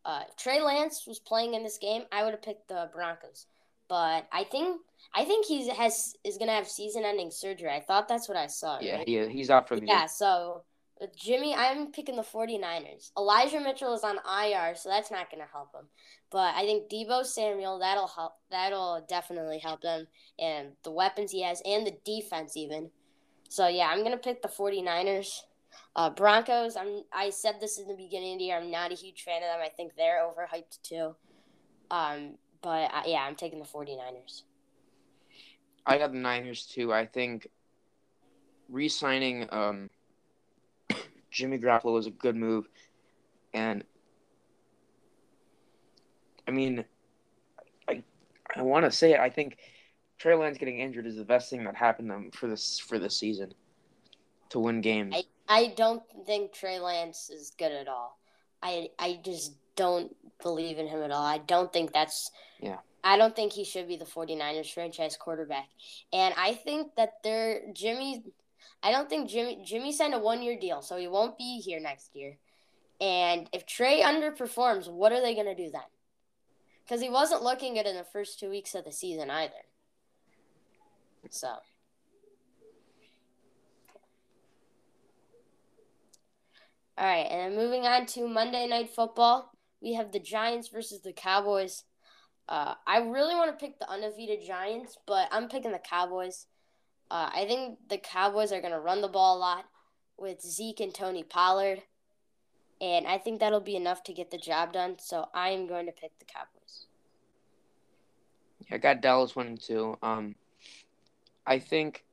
Uh, 0.04 0.22
if 0.28 0.36
Trey 0.36 0.60
Lance 0.60 1.04
was 1.06 1.18
playing 1.18 1.54
in 1.54 1.62
this 1.62 1.78
game, 1.78 2.02
I 2.12 2.24
would 2.24 2.32
have 2.32 2.42
picked 2.42 2.68
the 2.68 2.90
Broncos. 2.92 3.46
But 3.88 4.26
I 4.32 4.44
think 4.44 4.80
I 5.14 5.24
think 5.24 5.46
he 5.46 5.68
has 5.68 6.14
is 6.24 6.38
gonna 6.38 6.52
have 6.52 6.68
season-ending 6.68 7.30
surgery. 7.30 7.70
I 7.70 7.80
thought 7.80 8.08
that's 8.08 8.28
what 8.28 8.36
I 8.36 8.46
saw. 8.46 8.78
Yeah, 8.80 8.96
right? 8.96 9.08
he, 9.08 9.26
he's 9.28 9.50
out 9.50 9.68
for 9.68 9.76
the 9.76 9.86
Yeah, 9.86 10.00
year. 10.00 10.08
so 10.08 10.64
with 11.00 11.16
Jimmy, 11.16 11.54
I'm 11.54 11.90
picking 11.92 12.16
the 12.16 12.22
49ers. 12.22 13.10
Elijah 13.18 13.60
Mitchell 13.60 13.94
is 13.94 14.04
on 14.04 14.18
IR, 14.18 14.74
so 14.76 14.88
that's 14.88 15.10
not 15.10 15.30
going 15.30 15.42
to 15.44 15.52
help 15.52 15.74
him. 15.74 15.86
But 16.30 16.54
I 16.54 16.64
think 16.64 16.90
Deebo 16.90 17.24
Samuel, 17.26 17.80
that'll 17.80 18.06
help. 18.06 18.34
That'll 18.50 19.04
definitely 19.08 19.58
help 19.58 19.82
them. 19.82 20.06
And 20.38 20.68
the 20.84 20.92
weapons 20.92 21.32
he 21.32 21.42
has 21.42 21.60
and 21.64 21.84
the 21.86 21.96
defense 22.04 22.56
even. 22.56 22.90
So 23.52 23.68
yeah, 23.68 23.88
I'm 23.88 23.98
to 24.12 24.16
pick 24.16 24.40
the 24.40 24.48
49ers. 24.48 25.40
Uh, 25.94 26.08
Broncos, 26.08 26.74
I'm 26.74 27.02
I 27.12 27.28
said 27.28 27.56
this 27.60 27.78
in 27.78 27.86
the 27.86 27.94
beginning 27.94 28.32
of 28.32 28.38
the 28.38 28.46
year. 28.46 28.56
I'm 28.56 28.70
not 28.70 28.92
a 28.92 28.94
huge 28.94 29.24
fan 29.24 29.42
of 29.42 29.48
them. 29.50 29.60
I 29.62 29.68
think 29.68 29.92
they're 29.94 30.22
overhyped 30.22 30.80
too. 30.82 31.14
Um, 31.90 32.38
but 32.62 32.90
uh, 32.94 33.02
yeah, 33.04 33.18
I'm 33.18 33.34
taking 33.34 33.58
the 33.58 33.66
49ers. 33.66 34.44
I 35.84 35.98
got 35.98 36.12
the 36.12 36.18
Niners 36.18 36.64
too. 36.64 36.94
I 36.94 37.04
think 37.04 37.46
re-signing 38.70 39.46
um, 39.52 39.90
Jimmy 41.30 41.58
Garoppolo 41.58 41.92
was 41.92 42.06
a 42.06 42.10
good 42.10 42.36
move, 42.36 42.70
and 43.52 43.84
I 46.48 46.52
mean, 46.52 46.86
I 47.86 48.02
I 48.56 48.62
want 48.62 48.86
to 48.86 48.90
say. 48.90 49.18
I 49.18 49.28
think 49.28 49.58
Trey 50.22 50.36
Lance 50.36 50.56
getting 50.56 50.78
injured 50.78 51.04
is 51.04 51.16
the 51.16 51.24
best 51.24 51.50
thing 51.50 51.64
that 51.64 51.74
happened 51.74 52.08
them 52.08 52.30
for 52.30 52.46
this 52.46 52.78
for 52.78 52.96
this 52.96 53.16
season 53.18 53.52
to 54.50 54.60
win 54.60 54.80
games. 54.80 55.16
I, 55.16 55.24
I 55.48 55.74
don't 55.76 56.00
think 56.24 56.52
Trey 56.52 56.78
Lance 56.78 57.28
is 57.28 57.50
good 57.58 57.72
at 57.72 57.88
all. 57.88 58.20
I 58.62 58.90
I 59.00 59.18
just 59.24 59.56
don't 59.74 60.14
believe 60.40 60.78
in 60.78 60.86
him 60.86 61.02
at 61.02 61.10
all. 61.10 61.24
I 61.24 61.38
don't 61.38 61.72
think 61.72 61.92
that's 61.92 62.30
Yeah. 62.60 62.76
I 63.02 63.16
don't 63.16 63.34
think 63.34 63.52
he 63.52 63.64
should 63.64 63.88
be 63.88 63.96
the 63.96 64.04
49ers 64.04 64.72
franchise 64.72 65.16
quarterback. 65.16 65.66
And 66.12 66.32
I 66.38 66.54
think 66.54 66.94
that 66.94 67.14
they're 67.24 67.62
Jimmy 67.72 68.22
I 68.80 68.92
don't 68.92 69.10
think 69.10 69.28
Jimmy 69.28 69.60
Jimmy 69.64 69.90
signed 69.90 70.14
a 70.14 70.20
one 70.20 70.40
year 70.40 70.56
deal, 70.56 70.82
so 70.82 70.96
he 70.98 71.08
won't 71.08 71.36
be 71.36 71.58
here 71.58 71.80
next 71.80 72.14
year. 72.14 72.36
And 73.00 73.50
if 73.52 73.66
Trey 73.66 74.02
underperforms, 74.02 74.88
what 74.88 75.10
are 75.10 75.20
they 75.20 75.34
gonna 75.34 75.56
do 75.56 75.72
then? 75.72 75.82
Because 76.84 77.00
he 77.00 77.10
wasn't 77.10 77.42
looking 77.42 77.74
good 77.74 77.86
in 77.86 77.96
the 77.96 78.04
first 78.04 78.38
two 78.38 78.50
weeks 78.50 78.76
of 78.76 78.84
the 78.84 78.92
season 78.92 79.28
either. 79.28 79.64
So 81.30 81.56
All 86.98 87.06
right, 87.06 87.26
and 87.30 87.40
then 87.40 87.58
moving 87.58 87.86
on 87.86 88.04
to 88.06 88.28
Monday 88.28 88.66
Night 88.66 88.90
Football, 88.90 89.50
we 89.80 89.94
have 89.94 90.12
the 90.12 90.20
Giants 90.20 90.68
versus 90.68 91.00
the 91.00 91.12
Cowboys. 91.12 91.84
Uh, 92.48 92.74
I 92.86 92.98
really 92.98 93.34
want 93.34 93.50
to 93.50 93.64
pick 93.64 93.78
the 93.78 93.90
undefeated 93.90 94.46
Giants, 94.46 94.98
but 95.06 95.26
I'm 95.32 95.48
picking 95.48 95.72
the 95.72 95.78
Cowboys. 95.78 96.46
Uh, 97.10 97.30
I 97.34 97.46
think 97.46 97.78
the 97.88 97.96
Cowboys 97.96 98.52
are 98.52 98.60
going 98.60 98.74
to 98.74 98.78
run 98.78 99.00
the 99.00 99.08
ball 99.08 99.38
a 99.38 99.40
lot 99.40 99.64
with 100.18 100.42
Zeke 100.42 100.80
and 100.80 100.94
Tony 100.94 101.22
Pollard, 101.22 101.82
and 102.80 103.06
I 103.06 103.16
think 103.16 103.40
that'll 103.40 103.60
be 103.60 103.76
enough 103.76 104.04
to 104.04 104.12
get 104.12 104.30
the 104.30 104.38
job 104.38 104.74
done. 104.74 104.96
So 104.98 105.26
I 105.34 105.50
am 105.50 105.66
going 105.66 105.86
to 105.86 105.92
pick 105.92 106.18
the 106.18 106.26
Cowboys. 106.26 106.86
I 108.70 108.76
got 108.76 109.00
Dallas 109.00 109.34
winning 109.34 109.58
too. 109.58 109.96
Um, 110.02 110.34
I 111.46 111.58
think 111.58 112.04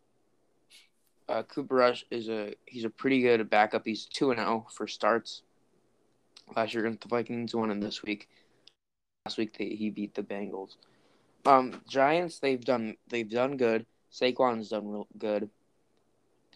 uh, 1.28 1.44
Cooper 1.44 1.76
Rush 1.76 2.06
is 2.10 2.28
a 2.30 2.54
he's 2.66 2.86
a 2.86 2.90
pretty 2.90 3.22
good 3.22 3.50
backup. 3.50 3.84
He's 3.86 4.06
two 4.06 4.32
and 4.32 4.40
zero 4.40 4.66
for 4.72 4.88
starts. 4.88 5.44
Last 6.56 6.74
year 6.74 6.86
against 6.86 7.04
the 7.04 7.10
Vikings, 7.10 7.54
won 7.54 7.70
in 7.70 7.80
this 7.80 8.02
week. 8.02 8.28
Last 9.26 9.38
week 9.38 9.56
they, 9.58 9.70
he 9.70 9.92
beat 9.92 10.16
the 10.16 10.24
Bengals. 10.24 10.78
Um, 11.46 11.82
Giants 11.88 12.40
they've 12.40 12.64
done 12.64 12.96
they've 13.10 13.30
done 13.30 13.58
good. 13.58 13.86
Saquon's 14.12 14.70
done 14.70 14.88
real 14.88 15.08
good. 15.18 15.50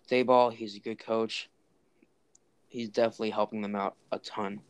Daboll 0.10 0.52
he's 0.52 0.76
a 0.76 0.80
good 0.80 1.00
coach. 1.00 1.50
He's 2.68 2.90
definitely 2.90 3.30
helping 3.30 3.62
them 3.62 3.76
out 3.76 3.96
a 4.12 4.18
ton. 4.18 4.62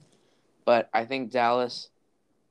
But 0.66 0.90
I 0.94 1.06
think 1.06 1.32
Dallas, 1.32 1.90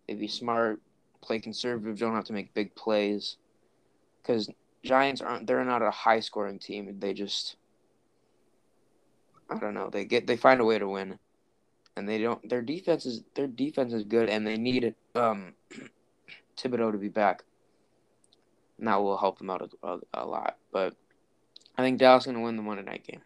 they'd 0.08 0.18
be 0.18 0.28
smart, 0.28 0.80
play 1.20 1.38
conservative, 1.38 1.98
don't 1.98 2.14
have 2.14 2.24
to 2.24 2.32
make 2.32 2.54
big 2.54 2.74
plays. 2.74 3.36
Because 4.22 4.48
Giants 4.82 5.20
aren't 5.20 5.46
they're 5.46 5.64
not 5.64 5.82
a 5.82 5.90
high 5.90 6.20
scoring 6.20 6.58
team. 6.58 6.96
They 6.98 7.14
just 7.14 7.56
I 9.50 9.58
don't 9.58 9.74
know. 9.74 9.90
They 9.90 10.04
get 10.04 10.26
they 10.26 10.36
find 10.36 10.60
a 10.60 10.64
way 10.64 10.78
to 10.78 10.88
win. 10.88 11.18
And 11.96 12.08
they 12.08 12.18
don't 12.18 12.48
their 12.48 12.62
defense 12.62 13.06
is 13.06 13.22
their 13.34 13.46
defense 13.46 13.92
is 13.92 14.04
good 14.04 14.28
and 14.28 14.46
they 14.46 14.56
need 14.56 14.94
um 15.14 15.54
Thibodeaux 16.56 16.92
to 16.92 16.98
be 16.98 17.08
back. 17.08 17.44
And 18.78 18.88
that 18.88 19.00
will 19.00 19.18
help 19.18 19.38
them 19.38 19.50
out 19.50 19.70
a, 19.82 19.86
a, 19.86 19.98
a 20.14 20.26
lot. 20.26 20.56
But 20.72 20.96
I 21.76 21.82
think 21.82 21.98
Dallas 21.98 22.22
is 22.22 22.26
going 22.26 22.36
to 22.36 22.42
win 22.42 22.56
the 22.56 22.62
Monday 22.62 22.82
night 22.82 23.06
game. 23.06 23.22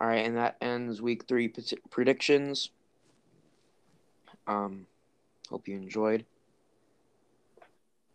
All 0.00 0.08
right, 0.08 0.26
and 0.26 0.36
that 0.36 0.56
ends 0.60 1.00
week 1.00 1.26
three 1.26 1.48
p- 1.48 1.78
predictions. 1.90 2.70
Um, 4.46 4.86
hope 5.48 5.68
you 5.68 5.76
enjoyed. 5.76 6.26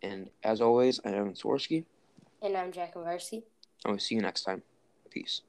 And 0.02 0.30
as 0.42 0.60
always, 0.60 1.00
I 1.04 1.10
am 1.10 1.34
Swarsky. 1.34 1.84
And 2.42 2.56
I'm 2.56 2.72
Jack 2.72 2.94
Varsity. 2.94 3.44
And 3.84 3.92
we'll 3.92 4.00
see 4.00 4.16
you 4.16 4.20
next 4.20 4.42
time. 4.42 4.62
Peace. 5.10 5.42